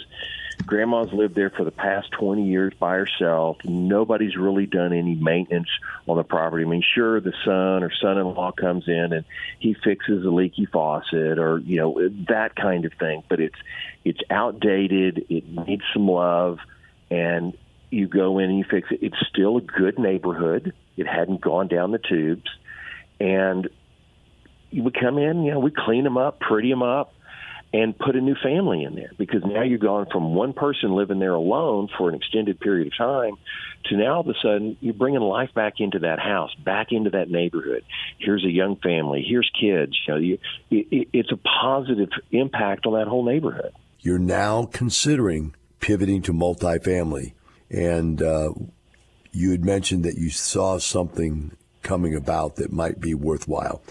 Grandma's 0.66 1.12
lived 1.12 1.36
there 1.36 1.50
for 1.50 1.64
the 1.64 1.72
past 1.72 2.12
20 2.12 2.46
years 2.46 2.74
by 2.80 2.96
herself. 2.96 3.58
Nobody's 3.64 4.36
really 4.36 4.66
done 4.66 4.94
any 4.94 5.16
maintenance 5.16 5.70
on 6.08 6.18
the 6.18 6.24
property. 6.24 6.64
I 6.64 6.68
mean, 6.68 6.84
sure, 6.84 7.20
the 7.20 7.34
son 7.44 7.84
or 7.84 7.92
son-in-law 8.02 8.54
comes 8.54 8.88
in 8.88 9.14
and 9.14 9.26
he 9.60 9.74
fixes 9.74 10.26
a 10.26 10.30
leaky 10.30 10.66
faucet 10.66 11.40
or 11.40 11.60
you 11.60 11.78
know 11.78 12.10
that 12.30 12.56
kind 12.56 12.86
of 12.86 12.94
thing. 12.94 13.24
But 13.28 13.40
it's 13.40 13.58
it's 14.04 14.22
outdated. 14.30 15.26
It 15.30 15.48
needs 15.48 15.84
some 15.94 16.08
love, 16.08 16.60
and 17.10 17.58
you 17.90 18.08
go 18.08 18.40
in 18.40 18.50
and 18.50 18.58
you 18.58 18.66
fix 18.70 18.90
it. 18.92 19.00
It's 19.02 19.28
still 19.28 19.58
a 19.58 19.62
good 19.62 20.00
neighborhood. 20.00 20.74
It 20.98 21.08
hadn't 21.08 21.42
gone 21.42 21.68
down 21.68 21.92
the 21.92 22.00
tubes, 22.00 22.50
and 23.20 23.70
would 24.74 25.00
come 25.00 25.18
in. 25.18 25.44
You 25.44 25.52
know, 25.52 25.60
we 25.60 25.72
clean 25.72 26.04
them 26.04 26.18
up, 26.18 26.40
pretty 26.40 26.70
them 26.70 26.84
up 26.84 27.15
and 27.76 27.98
put 27.98 28.16
a 28.16 28.22
new 28.22 28.36
family 28.42 28.86
in 28.86 28.96
there 28.96 29.12
because 29.18 29.44
now 29.44 29.62
you're 29.62 29.78
gone 29.78 30.06
from 30.10 30.34
one 30.34 30.54
person 30.54 30.96
living 30.96 31.20
there 31.20 31.34
alone 31.34 31.90
for 31.98 32.08
an 32.08 32.16
extended 32.16 32.58
period 32.58 32.88
of 32.88 32.98
time 32.98 33.34
to 33.84 33.98
now 33.98 34.16
all 34.16 34.22
of 34.22 34.28
a 34.30 34.34
sudden 34.42 34.78
you're 34.80 34.94
bringing 34.94 35.20
life 35.20 35.50
back 35.54 35.74
into 35.80 36.00
that 36.00 36.18
house, 36.18 36.56
back 36.64 36.88
into 36.92 37.10
that 37.10 37.30
neighborhood. 37.30 37.84
Here's 38.18 38.46
a 38.46 38.50
young 38.50 38.78
family. 38.78 39.26
Here's 39.28 39.52
kids. 39.60 39.92
You 40.08 40.14
know, 40.14 40.20
you, 40.20 40.38
it, 40.72 41.10
it's 41.12 41.32
a 41.34 41.38
positive 41.38 42.10
impact 42.32 42.86
on 42.86 42.94
that 42.94 43.10
whole 43.10 43.26
neighborhood. 43.26 43.74
You're 44.00 44.20
now 44.20 44.68
considering 44.72 45.54
pivoting 45.82 46.22
to 46.24 46.34
multifamily, 46.34 47.34
and 47.70 48.22
uh, 48.22 48.54
you 49.34 49.52
had 49.52 49.66
mentioned 49.66 50.06
that 50.06 50.16
you 50.16 50.30
saw 50.30 50.78
something 50.80 51.52
coming 51.82 52.16
about 52.16 52.56
that 52.56 52.72
might 52.72 53.02
be 53.02 53.14
worthwhile. 53.14 53.82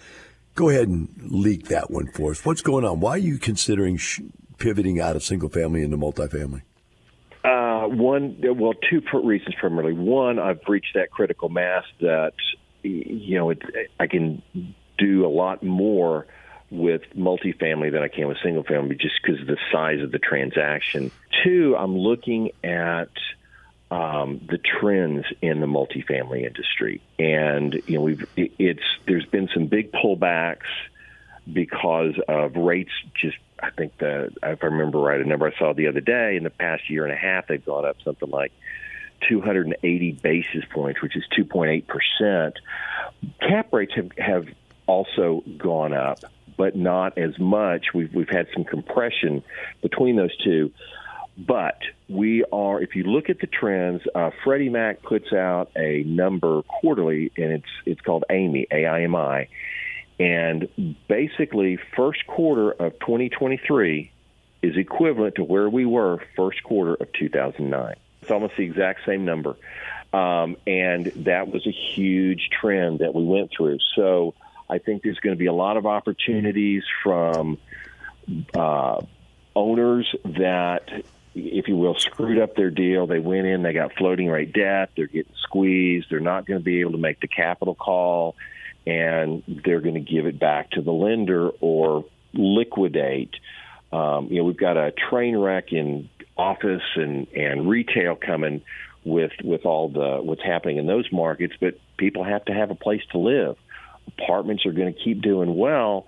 Go 0.55 0.69
ahead 0.69 0.89
and 0.89 1.09
leak 1.19 1.69
that 1.69 1.91
one 1.91 2.07
for 2.07 2.31
us. 2.31 2.45
What's 2.45 2.63
going 2.63 2.85
on? 2.85 3.01
Why 3.01 3.11
are 3.13 3.19
you 3.19 3.39
considering 3.39 3.97
sh- 3.97 4.21
pivoting 4.59 5.01
out 5.01 5.17
of 5.17 5.23
single 5.23 5.49
family 5.49 5.83
into 5.83 5.97
multifamily? 5.97 6.63
Uh, 7.43 7.89
one, 7.89 8.41
well, 8.57 8.73
two 8.89 9.03
reasons 9.23 9.55
primarily. 9.59 9.93
One, 9.93 10.39
I've 10.39 10.61
reached 10.69 10.95
that 10.95 11.11
critical 11.11 11.49
mass 11.49 11.85
that 12.01 12.33
you 12.83 13.37
know 13.37 13.51
it, 13.51 13.63
I 13.99 14.07
can 14.07 14.43
do 14.97 15.27
a 15.27 15.29
lot 15.29 15.63
more 15.63 16.27
with 16.71 17.03
multifamily 17.17 17.93
than 17.93 18.03
I 18.03 18.09
can 18.09 18.29
with 18.29 18.39
single 18.43 18.65
family, 18.65 18.95
just 18.95 19.15
because 19.23 19.41
of 19.41 19.47
the 19.47 19.59
size 19.73 20.01
of 20.01 20.13
the 20.13 20.19
transaction. 20.19 21.11
Two, 21.43 21.77
I'm 21.79 21.97
looking 21.97 22.51
at 22.63 23.09
um, 23.91 24.41
the 24.49 24.59
trends 24.59 25.25
in 25.43 25.61
the 25.61 25.67
multifamily 25.67 26.47
industry, 26.47 27.01
and 27.19 27.75
you 27.87 27.97
know 27.97 28.01
we've 28.01 28.27
it's 28.37 28.83
there's 29.07 29.27
been 29.27 29.49
some 29.53 29.67
big 29.67 29.93
pullbacks 29.93 30.67
because 31.51 32.15
of 32.29 32.57
rates. 32.57 32.93
Just 33.15 33.37
I 33.63 33.71
think 33.71 33.97
that 33.99 34.33
if 34.43 34.63
I 34.63 34.67
remember 34.67 34.99
right, 34.99 35.21
a 35.21 35.25
number 35.25 35.47
I 35.47 35.59
saw 35.59 35.75
the 35.75 35.89
other 35.89 36.01
day 36.01 36.37
in 36.37 36.45
the 36.45 36.51
past 36.51 36.89
year 36.91 37.05
and 37.05 37.13
a 37.13 37.17
half, 37.17 37.47
they've 37.47 37.65
gone 37.65 37.85
up 37.85 37.97
something 38.03 38.31
like 38.31 38.53
280 39.29 40.13
basis 40.13 40.65
points, 40.73 41.01
which 41.03 41.17
is 41.17 41.25
2.8 41.39 41.85
percent. 41.87 42.59
Cap 43.41 43.73
rates 43.73 43.93
have 43.95 44.11
have 44.19 44.47
also 44.87 45.43
gone 45.59 45.93
up, 45.93 46.21
but 46.57 46.75
not 46.75 47.19
as 47.19 47.39
much. 47.39 47.87
We've 47.95 48.13
we've 48.15 48.29
had 48.29 48.49
some 48.55 48.65
compression 48.65 49.43
between 49.83 50.17
those 50.17 50.37
two. 50.39 50.73
But 51.37 51.79
we 52.09 52.45
are, 52.53 52.81
if 52.81 52.95
you 52.95 53.05
look 53.05 53.29
at 53.29 53.41
the 53.41 53.49
trends, 53.49 54.03
uh, 54.15 54.31
Freddie 54.45 54.69
Mac 54.69 55.03
puts 55.03 55.33
out 55.33 55.71
a 55.77 56.05
number 56.05 56.63
quarterly, 56.63 57.33
and 57.37 57.53
it's 57.53 57.71
it's 57.85 58.01
called 58.01 58.25
AIMI, 58.31 58.69
A-I-M-I, 58.71 59.49
and 60.21 60.95
basically 61.09 61.79
first 61.97 62.25
quarter 62.29 62.71
of 62.71 62.93
2023 63.01 64.13
is 64.63 64.77
equivalent 64.77 65.35
to 65.35 65.45
where 65.45 65.69
we 65.69 65.85
were 65.85 66.21
first 66.37 66.63
quarter 66.63 66.95
of 66.95 67.13
2009. 67.13 67.95
It's 68.23 68.31
almost 68.31 68.57
the 68.57 68.63
exact 68.63 69.01
same 69.05 69.25
number, 69.25 69.57
um, 70.13 70.57
and 70.69 71.07
that 71.25 71.49
was 71.49 71.67
a 71.67 71.73
huge 71.73 72.49
trend 72.61 73.01
that 73.01 73.13
we 73.13 73.25
went 73.25 73.51
through. 73.51 73.79
So 73.97 74.35
I 74.71 74.79
think 74.79 75.03
there's 75.03 75.19
going 75.19 75.35
to 75.35 75.39
be 75.39 75.47
a 75.47 75.53
lot 75.53 75.77
of 75.77 75.85
opportunities 75.85 76.85
from. 77.03 77.59
Uh, 78.55 79.03
owners 79.57 80.13
that 80.25 81.05
if 81.35 81.69
you 81.69 81.77
will, 81.77 81.95
screwed 81.95 82.39
up 82.39 82.55
their 82.57 82.71
deal. 82.71 83.07
They 83.07 83.19
went 83.19 83.47
in, 83.47 83.63
they 83.63 83.73
got 83.73 83.95
floating 83.95 84.29
rate 84.29 84.53
debt, 84.53 84.91
they're 84.97 85.07
getting 85.07 85.35
squeezed, 85.43 86.07
they're 86.11 86.21
not 86.21 86.47
going 86.47 86.61
to 86.61 86.65
be 86.65 86.81
able 86.81 86.93
to 86.93 86.99
make 86.99 87.21
the 87.21 87.29
capital 87.29 87.75
call, 87.75 88.37
and 88.87 89.43
they're 89.49 89.81
going 89.81 89.95
to 89.95 90.01
give 90.01 90.27
it 90.27 90.39
back 90.39 90.71
to 90.73 90.83
the 90.83 90.93
lender 90.93 91.51
or 91.61 92.05
liquidate. 92.33 93.35
Um, 93.93 94.29
you 94.31 94.39
know, 94.39 94.45
we've 94.45 94.57
got 94.57 94.77
a 94.77 94.93
train 94.93 95.37
wreck 95.37 95.73
in 95.73 96.09
office 96.37 96.83
and, 96.97 97.29
and 97.29 97.69
retail 97.69 98.17
coming 98.17 98.63
with 99.05 99.33
with 99.43 99.67
all 99.67 99.89
the 99.89 100.19
what's 100.23 100.43
happening 100.43 100.79
in 100.79 100.87
those 100.87 101.11
markets, 101.13 101.55
but 101.61 101.79
people 101.97 102.25
have 102.25 102.45
to 102.47 102.53
have 102.53 102.71
a 102.71 102.75
place 102.75 103.03
to 103.13 103.19
live. 103.19 103.57
Apartments 104.07 104.67
are 104.67 104.73
going 104.73 104.93
to 104.93 104.99
keep 104.99 105.23
doing 105.23 105.57
well. 105.57 106.07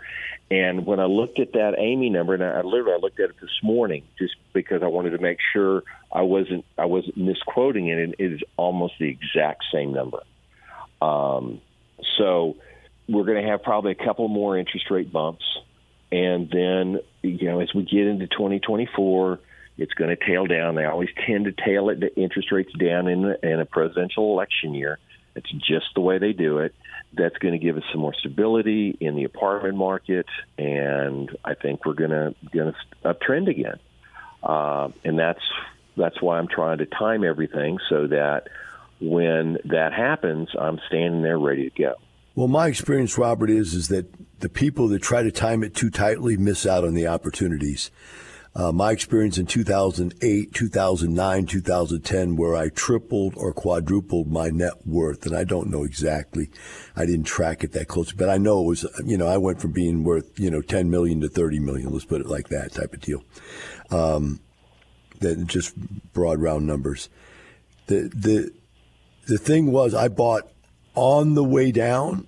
And 0.51 0.87
when 0.87 1.01
I 1.01 1.07
looked 1.07 1.41
at 1.41 1.53
that 1.55 1.75
AIMI 1.77 2.11
number, 2.11 2.35
and 2.35 2.43
I 2.43 2.63
literally 2.63 2.93
I 2.93 2.99
looked 2.99 3.19
at 3.19 3.31
it 3.31 3.41
this 3.41 3.59
morning 3.63 4.05
just 4.17 4.35
because 4.53 4.83
I 4.83 4.87
wanted 4.87 5.11
to 5.11 5.19
make 5.19 5.39
sure 5.53 5.83
I 6.13 6.23
wasn't 6.23 6.65
I 6.79 6.85
wasn't 6.85 7.17
misquoting 7.17 7.89
it, 7.89 7.99
and 7.99 8.15
it 8.19 8.33
is 8.35 8.41
almost 8.57 8.95
the 9.01 9.09
exact 9.09 9.65
same 9.73 9.93
number. 9.93 10.21
Um, 11.03 11.61
so 12.17 12.57
we're 13.09 13.25
going 13.25 13.43
to 13.43 13.51
have 13.51 13.63
probably 13.65 13.93
a 13.93 13.97
couple 13.97 14.29
more 14.29 14.57
interest 14.57 14.89
rate 14.89 15.13
bumps, 15.13 15.45
and 16.13 16.49
then 16.49 17.01
you 17.23 17.49
know 17.49 17.59
as 17.61 17.75
we 17.75 17.83
get 17.83 18.07
into 18.07 18.29
2024, 18.29 19.41
it's 19.79 19.95
going 19.95 20.17
to 20.17 20.25
tail 20.25 20.47
down. 20.47 20.77
They 20.77 20.85
always 20.85 21.11
tend 21.27 21.47
to 21.47 21.53
tail 21.53 21.89
it 21.91 21.99
the 21.99 22.15
interest 22.15 22.53
rates 22.53 22.73
down 22.79 23.09
in, 23.09 23.35
in 23.43 23.59
a 23.59 23.67
presidential 23.67 24.33
election 24.33 24.75
year. 24.75 25.01
It's 25.35 25.51
just 25.51 25.87
the 25.95 26.01
way 26.01 26.19
they 26.19 26.33
do 26.33 26.59
it 26.59 26.75
that's 27.17 27.37
going 27.39 27.53
to 27.53 27.59
give 27.59 27.77
us 27.77 27.83
some 27.93 28.01
more 28.01 28.15
stability 28.15 28.97
in 29.01 29.17
the 29.17 29.25
apartment 29.25 29.77
market, 29.77 30.27
and 30.59 31.31
I 31.45 31.55
think 31.55 31.85
we're 31.85 31.95
going 31.95 32.11
to 32.11 32.35
going 32.53 32.73
to 32.73 33.15
uptrend 33.15 33.49
again. 33.49 33.79
Uh, 34.43 34.91
and 35.05 35.19
that's 35.19 35.41
that's 35.97 36.21
why 36.21 36.39
I'm 36.39 36.49
trying 36.49 36.79
to 36.79 36.87
time 36.87 37.25
everything 37.25 37.79
so 37.89 38.07
that 38.09 38.49
when 39.01 39.59
that 39.65 39.93
happens, 39.93 40.49
I'm 40.59 40.79
standing 40.89 41.23
there 41.23 41.39
ready 41.39 41.71
to 41.71 41.83
go. 41.83 41.95
Well, 42.35 42.49
my 42.49 42.69
experience, 42.69 43.17
Robert, 43.17 43.51
is 43.51 43.75
is 43.75 43.89
that 43.89 44.07
the 44.41 44.49
people 44.49 44.89
that 44.89 45.01
try 45.01 45.23
to 45.23 45.33
time 45.33 45.63
it 45.63 45.75
too 45.75 45.91
tightly 45.91 46.37
miss 46.37 46.67
out 46.67 46.85
on 46.85 46.95
the 46.95 47.07
opportunities. 47.07 47.91
Uh, 48.57 48.73
my 48.73 48.91
experience 48.91 49.37
in 49.37 49.45
2008, 49.45 50.55
2009, 50.55 51.47
2010, 51.47 52.37
where 52.37 52.57
I 52.57 52.71
tripled 52.71 53.35
or 53.37 53.53
quadrupled 53.53 54.29
my 54.29 54.49
net 54.49 54.87
worth, 54.87 55.27
and 55.27 55.37
I 55.37 55.45
don't 55.45 55.69
know 55.69 55.85
exactly. 55.85 56.49
I 56.97 57.05
didn't 57.05 57.25
track 57.25 57.63
it 57.63 57.73
that 57.73 57.89
closely, 57.89 58.15
but 58.17 58.31
I 58.31 58.39
know 58.39 58.63
it 58.63 58.67
was, 58.67 58.87
you 59.05 59.19
know, 59.19 59.27
I 59.27 59.37
went 59.37 59.61
from 59.61 59.73
being 59.73 60.05
worth, 60.05 60.41
you 60.41 60.51
know, 60.51 60.63
10 60.63 60.89
million 60.89 61.21
to 61.21 61.29
30 61.29 61.59
million. 61.61 61.93
Let's 61.93 62.07
put 62.07 62.23
it 62.23 62.29
like 62.29 62.49
that 62.49 62.73
type 62.73 62.95
of 62.95 63.01
deal. 63.01 63.23
Um, 63.91 64.41
that 65.21 65.47
just 65.47 65.77
broad 66.15 66.41
round 66.41 66.67
numbers. 66.67 67.11
The, 67.89 68.11
the, 68.15 68.53
the 69.27 69.37
thing 69.37 69.71
was 69.71 69.95
I 69.95 70.09
bought 70.09 70.51
on 70.95 71.35
the 71.35 71.45
way 71.45 71.73
down 71.73 72.27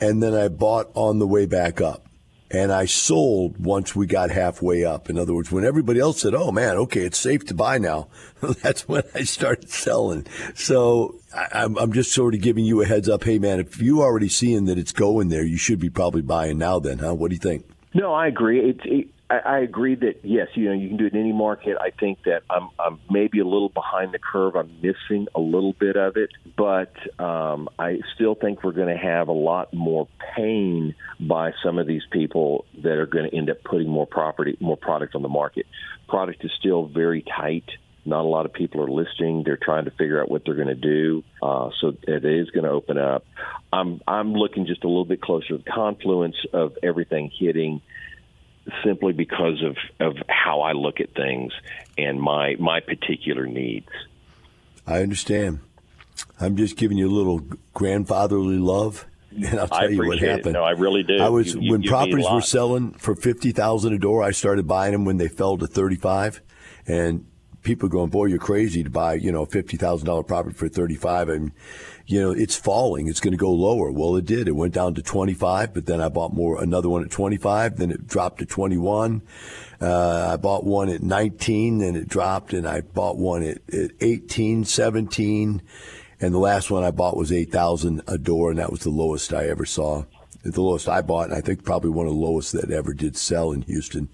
and 0.00 0.20
then 0.20 0.34
I 0.34 0.48
bought 0.48 0.90
on 0.94 1.20
the 1.20 1.28
way 1.28 1.46
back 1.46 1.80
up 1.80 2.09
and 2.50 2.72
I 2.72 2.86
sold 2.86 3.64
once 3.64 3.94
we 3.94 4.06
got 4.06 4.30
halfway 4.30 4.84
up. 4.84 5.08
In 5.08 5.18
other 5.18 5.34
words, 5.34 5.52
when 5.52 5.64
everybody 5.64 6.00
else 6.00 6.20
said, 6.20 6.34
"Oh 6.34 6.50
man, 6.50 6.76
okay, 6.76 7.02
it's 7.02 7.18
safe 7.18 7.44
to 7.46 7.54
buy 7.54 7.78
now," 7.78 8.08
that's 8.62 8.88
when 8.88 9.02
I 9.14 9.22
started 9.22 9.70
selling. 9.70 10.26
So 10.54 11.20
I, 11.34 11.64
am 11.64 11.92
just 11.92 12.12
sort 12.12 12.34
of 12.34 12.40
giving 12.40 12.64
you 12.64 12.82
a 12.82 12.86
heads 12.86 13.08
up. 13.08 13.24
Hey 13.24 13.38
man, 13.38 13.60
if 13.60 13.80
you 13.80 14.02
already 14.02 14.28
seeing 14.28 14.64
that 14.66 14.78
it's 14.78 14.92
going 14.92 15.28
there, 15.28 15.44
you 15.44 15.58
should 15.58 15.78
be 15.78 15.90
probably 15.90 16.22
buying 16.22 16.58
now. 16.58 16.80
Then, 16.80 16.98
huh? 16.98 17.14
What 17.14 17.30
do 17.30 17.34
you 17.34 17.40
think? 17.40 17.66
No, 17.94 18.12
I 18.12 18.26
agree. 18.26 18.60
It's 18.60 18.80
it, 18.84 19.08
I, 19.30 19.38
I 19.38 19.58
agree 19.60 19.94
that 19.94 20.24
yes, 20.24 20.48
you 20.54 20.66
know, 20.66 20.74
you 20.74 20.88
can 20.88 20.96
do 20.96 21.06
it 21.06 21.14
in 21.14 21.20
any 21.20 21.32
market. 21.32 21.76
I 21.80 21.90
think 21.90 22.18
that 22.24 22.42
I'm, 22.50 22.68
I'm 22.78 23.00
maybe 23.08 23.38
a 23.38 23.44
little 23.44 23.68
behind 23.68 24.12
the 24.12 24.18
curve. 24.18 24.56
I'm 24.56 24.80
missing 24.82 25.28
a 25.34 25.40
little 25.40 25.72
bit 25.72 25.96
of 25.96 26.16
it, 26.16 26.30
but 26.56 26.92
um, 27.22 27.68
I 27.78 28.00
still 28.14 28.34
think 28.34 28.64
we're 28.64 28.72
going 28.72 28.94
to 28.94 29.00
have 29.00 29.28
a 29.28 29.32
lot 29.32 29.72
more 29.72 30.08
pain 30.36 30.96
by 31.20 31.52
some 31.62 31.78
of 31.78 31.86
these 31.86 32.02
people 32.10 32.64
that 32.82 32.94
are 32.94 33.06
going 33.06 33.30
to 33.30 33.36
end 33.36 33.50
up 33.50 33.62
putting 33.62 33.88
more 33.88 34.06
property, 34.06 34.56
more 34.60 34.76
product 34.76 35.14
on 35.14 35.22
the 35.22 35.28
market. 35.28 35.66
Product 36.08 36.44
is 36.44 36.50
still 36.58 36.86
very 36.86 37.22
tight. 37.22 37.70
Not 38.04 38.22
a 38.22 38.28
lot 38.28 38.46
of 38.46 38.52
people 38.52 38.82
are 38.82 38.90
listing. 38.90 39.42
They're 39.44 39.58
trying 39.62 39.84
to 39.84 39.90
figure 39.92 40.20
out 40.20 40.30
what 40.30 40.42
they're 40.44 40.54
going 40.54 40.68
to 40.68 40.74
do. 40.74 41.22
Uh, 41.40 41.68
so 41.80 41.94
it 42.08 42.24
is 42.24 42.50
going 42.50 42.64
to 42.64 42.70
open 42.70 42.98
up. 42.98 43.24
I'm 43.72 44.00
I'm 44.08 44.32
looking 44.32 44.66
just 44.66 44.82
a 44.84 44.88
little 44.88 45.04
bit 45.04 45.20
closer 45.20 45.48
to 45.48 45.58
the 45.58 45.70
confluence 45.70 46.36
of 46.52 46.72
everything 46.82 47.30
hitting 47.38 47.82
simply 48.84 49.12
because 49.12 49.62
of, 49.62 49.76
of 50.00 50.16
how 50.28 50.60
I 50.60 50.72
look 50.72 51.00
at 51.00 51.14
things 51.14 51.52
and 51.98 52.20
my 52.20 52.56
my 52.58 52.80
particular 52.80 53.46
needs. 53.46 53.88
I 54.86 55.02
understand. 55.02 55.60
I'm 56.38 56.56
just 56.56 56.76
giving 56.76 56.98
you 56.98 57.08
a 57.08 57.14
little 57.14 57.42
grandfatherly 57.74 58.58
love. 58.58 59.06
And 59.32 59.60
I'll 59.60 59.68
tell 59.68 59.88
you 59.88 60.04
what 60.04 60.18
happened. 60.18 60.48
It. 60.48 60.52
No, 60.54 60.64
I 60.64 60.72
really 60.72 61.04
do. 61.04 61.18
I 61.18 61.28
was 61.28 61.54
you, 61.54 61.70
when 61.70 61.82
you 61.82 61.88
properties 61.88 62.26
were 62.28 62.40
selling 62.40 62.94
for 62.94 63.14
fifty 63.14 63.52
thousand 63.52 63.92
a 63.92 63.98
door. 63.98 64.24
I 64.24 64.32
started 64.32 64.66
buying 64.66 64.90
them 64.90 65.04
when 65.04 65.18
they 65.18 65.28
fell 65.28 65.56
to 65.58 65.68
thirty 65.68 65.94
five, 65.94 66.42
and 66.88 67.26
people 67.62 67.88
going, 67.88 68.10
"Boy, 68.10 68.26
you're 68.26 68.38
crazy 68.38 68.82
to 68.82 68.90
buy 68.90 69.14
you 69.14 69.32
know 69.32 69.44
fifty 69.44 69.76
thousand 69.76 70.06
dollar 70.06 70.22
property 70.22 70.54
for 70.54 70.68
thirty 70.68 70.96
five. 70.96 71.28
And 71.28 71.52
you 72.10 72.20
know, 72.20 72.32
it's 72.32 72.56
falling. 72.56 73.06
It's 73.06 73.20
going 73.20 73.32
to 73.32 73.38
go 73.38 73.52
lower. 73.52 73.92
Well, 73.92 74.16
it 74.16 74.26
did. 74.26 74.48
It 74.48 74.56
went 74.56 74.74
down 74.74 74.94
to 74.96 75.02
25, 75.02 75.72
but 75.72 75.86
then 75.86 76.00
I 76.00 76.08
bought 76.08 76.34
more, 76.34 76.60
another 76.60 76.88
one 76.88 77.04
at 77.04 77.10
25. 77.12 77.76
Then 77.76 77.92
it 77.92 78.08
dropped 78.08 78.40
to 78.40 78.46
21. 78.46 79.22
Uh, 79.80 80.30
I 80.32 80.36
bought 80.36 80.64
one 80.64 80.88
at 80.88 81.04
19, 81.04 81.78
then 81.78 81.94
it 81.94 82.08
dropped, 82.08 82.52
and 82.52 82.66
I 82.66 82.80
bought 82.80 83.16
one 83.16 83.44
at, 83.44 83.58
at 83.72 83.92
18, 84.00 84.64
17. 84.64 85.62
And 86.20 86.34
the 86.34 86.38
last 86.38 86.68
one 86.68 86.82
I 86.82 86.90
bought 86.90 87.16
was 87.16 87.32
8,000 87.32 88.02
a 88.08 88.18
door, 88.18 88.50
and 88.50 88.58
that 88.58 88.72
was 88.72 88.80
the 88.80 88.90
lowest 88.90 89.32
I 89.32 89.46
ever 89.46 89.64
saw. 89.64 90.04
The 90.42 90.60
lowest 90.60 90.88
I 90.88 91.02
bought, 91.02 91.28
and 91.28 91.34
I 91.34 91.40
think 91.40 91.64
probably 91.64 91.90
one 91.90 92.06
of 92.06 92.12
the 92.12 92.18
lowest 92.18 92.52
that 92.52 92.72
ever 92.72 92.92
did 92.92 93.16
sell 93.16 93.52
in 93.52 93.62
Houston. 93.62 94.08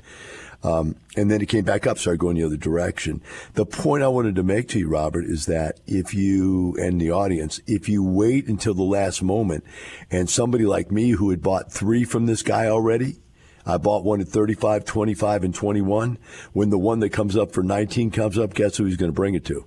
Um, 0.63 0.97
and 1.17 1.31
then 1.31 1.41
it 1.41 1.47
came 1.47 1.65
back 1.65 1.87
up, 1.87 1.99
started 1.99 2.19
going 2.19 2.37
the 2.37 2.45
other 2.45 2.57
direction. 2.57 3.23
The 3.55 3.67
point 3.67 4.03
I 4.03 4.09
wanted 4.09 4.35
to 4.37 4.43
make 4.43 4.69
to 4.69 4.79
you, 4.79 4.89
Robert, 4.89 5.25
is 5.25 5.47
that 5.47 5.81
if 5.87 6.15
you 6.15 6.77
and 6.79 7.01
the 7.01 7.11
audience, 7.11 7.61
if 7.67 7.89
you 7.89 8.03
wait 8.03 8.49
until 8.49 8.75
the 8.75 8.83
last 8.83 9.23
moment, 9.23 9.65
and 10.11 10.29
somebody 10.29 10.65
like 10.65 10.91
me 10.91 11.11
who 11.11 11.31
had 11.31 11.43
bought 11.43 11.73
three 11.73 12.05
from 12.05 12.27
this 12.27 12.43
guy 12.43 12.67
already, 12.67 13.21
I 13.67 13.79
bought 13.79 14.05
one 14.05 14.21
at 14.21 14.29
35, 14.29 14.85
25, 14.85 15.45
and 15.45 15.55
21. 15.55 16.19
When 16.53 16.71
the 16.71 16.79
one 16.79 17.01
that 17.01 17.11
comes 17.11 17.37
up 17.37 17.53
for 17.53 17.63
19 17.63 18.13
comes 18.13 18.39
up, 18.39 18.55
guess 18.55 18.77
who 18.77 18.85
he's 18.85 18.97
going 18.97 19.11
to 19.11 19.17
bring 19.17 19.35
it 19.35 19.45
to? 19.47 19.67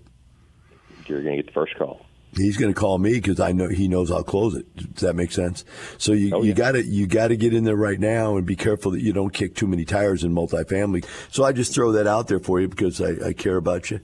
You're 1.05 1.23
going 1.23 1.35
to 1.35 1.43
get 1.43 1.47
the 1.47 1.53
first 1.53 1.75
call. 1.75 2.05
He's 2.35 2.57
going 2.57 2.73
to 2.73 2.79
call 2.79 2.99
me 2.99 3.13
because 3.13 3.39
I 3.39 3.51
know 3.51 3.69
he 3.69 3.87
knows 3.87 4.11
I'll 4.11 4.23
close 4.23 4.55
it. 4.55 4.75
Does 4.75 5.01
that 5.01 5.15
make 5.15 5.31
sense? 5.31 5.65
So 5.97 6.13
you 6.13 6.35
oh, 6.35 6.41
yeah. 6.41 6.49
you 6.49 6.53
got 6.53 6.71
to 6.73 6.83
you 6.85 7.07
got 7.07 7.29
to 7.29 7.37
get 7.37 7.53
in 7.53 7.63
there 7.63 7.75
right 7.75 7.99
now 7.99 8.37
and 8.37 8.45
be 8.45 8.55
careful 8.55 8.91
that 8.91 9.01
you 9.01 9.13
don't 9.13 9.33
kick 9.33 9.55
too 9.55 9.67
many 9.67 9.83
tires 9.83 10.23
in 10.23 10.33
multifamily. 10.33 11.05
So 11.31 11.43
I 11.43 11.51
just 11.53 11.73
throw 11.73 11.91
that 11.93 12.07
out 12.07 12.27
there 12.27 12.39
for 12.39 12.59
you 12.59 12.67
because 12.67 13.01
I, 13.01 13.29
I 13.29 13.33
care 13.33 13.57
about 13.57 13.89
you. 13.89 14.01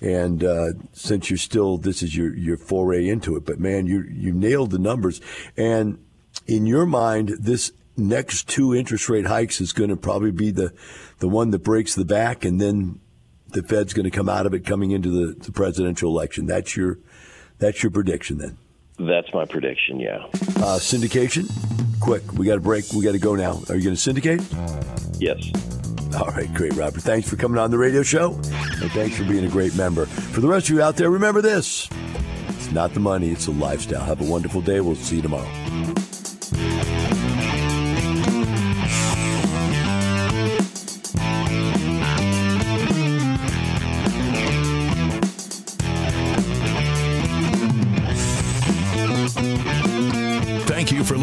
And 0.00 0.44
uh, 0.44 0.66
since 0.92 1.30
you're 1.30 1.38
still, 1.38 1.78
this 1.78 2.02
is 2.02 2.16
your 2.16 2.34
your 2.36 2.56
foray 2.56 3.08
into 3.08 3.36
it. 3.36 3.44
But 3.44 3.58
man, 3.58 3.86
you 3.86 4.02
you 4.02 4.32
nailed 4.32 4.70
the 4.70 4.78
numbers. 4.78 5.20
And 5.56 6.04
in 6.46 6.66
your 6.66 6.86
mind, 6.86 7.30
this 7.40 7.72
next 7.96 8.48
two 8.48 8.74
interest 8.74 9.08
rate 9.08 9.26
hikes 9.26 9.60
is 9.60 9.72
going 9.72 9.90
to 9.90 9.96
probably 9.96 10.30
be 10.30 10.50
the 10.50 10.72
the 11.18 11.28
one 11.28 11.50
that 11.50 11.60
breaks 11.60 11.94
the 11.94 12.04
back, 12.04 12.44
and 12.44 12.60
then 12.60 13.00
the 13.48 13.62
Fed's 13.62 13.94
going 13.94 14.04
to 14.04 14.16
come 14.16 14.28
out 14.28 14.46
of 14.46 14.54
it 14.54 14.66
coming 14.66 14.90
into 14.90 15.08
the, 15.08 15.34
the 15.34 15.52
presidential 15.52 16.10
election. 16.10 16.46
That's 16.46 16.76
your 16.76 16.98
that's 17.58 17.82
your 17.82 17.90
prediction 17.90 18.38
then? 18.38 18.56
That's 18.98 19.32
my 19.34 19.44
prediction, 19.44 20.00
yeah. 20.00 20.24
Uh, 20.56 20.78
syndication? 20.78 21.50
Quick, 22.00 22.32
we 22.34 22.46
got 22.46 22.58
a 22.58 22.60
break. 22.60 22.84
We 22.92 23.04
got 23.04 23.12
to 23.12 23.18
go 23.18 23.34
now. 23.34 23.60
Are 23.68 23.74
you 23.76 23.82
going 23.82 23.96
to 23.96 24.00
syndicate? 24.00 24.40
Yes. 25.18 25.50
All 26.14 26.26
right, 26.28 26.52
great, 26.54 26.72
Robert. 26.74 27.02
Thanks 27.02 27.28
for 27.28 27.36
coming 27.36 27.58
on 27.58 27.70
the 27.70 27.78
radio 27.78 28.02
show, 28.02 28.32
and 28.32 28.90
thanks 28.92 29.16
for 29.16 29.24
being 29.24 29.44
a 29.44 29.50
great 29.50 29.76
member. 29.76 30.06
For 30.06 30.40
the 30.40 30.48
rest 30.48 30.68
of 30.68 30.74
you 30.74 30.82
out 30.82 30.96
there, 30.96 31.10
remember 31.10 31.42
this 31.42 31.88
it's 32.48 32.72
not 32.72 32.94
the 32.94 33.00
money, 33.00 33.30
it's 33.30 33.46
the 33.46 33.52
lifestyle. 33.52 34.04
Have 34.04 34.20
a 34.20 34.30
wonderful 34.30 34.60
day. 34.60 34.80
We'll 34.80 34.96
see 34.96 35.16
you 35.16 35.22
tomorrow. 35.22 35.48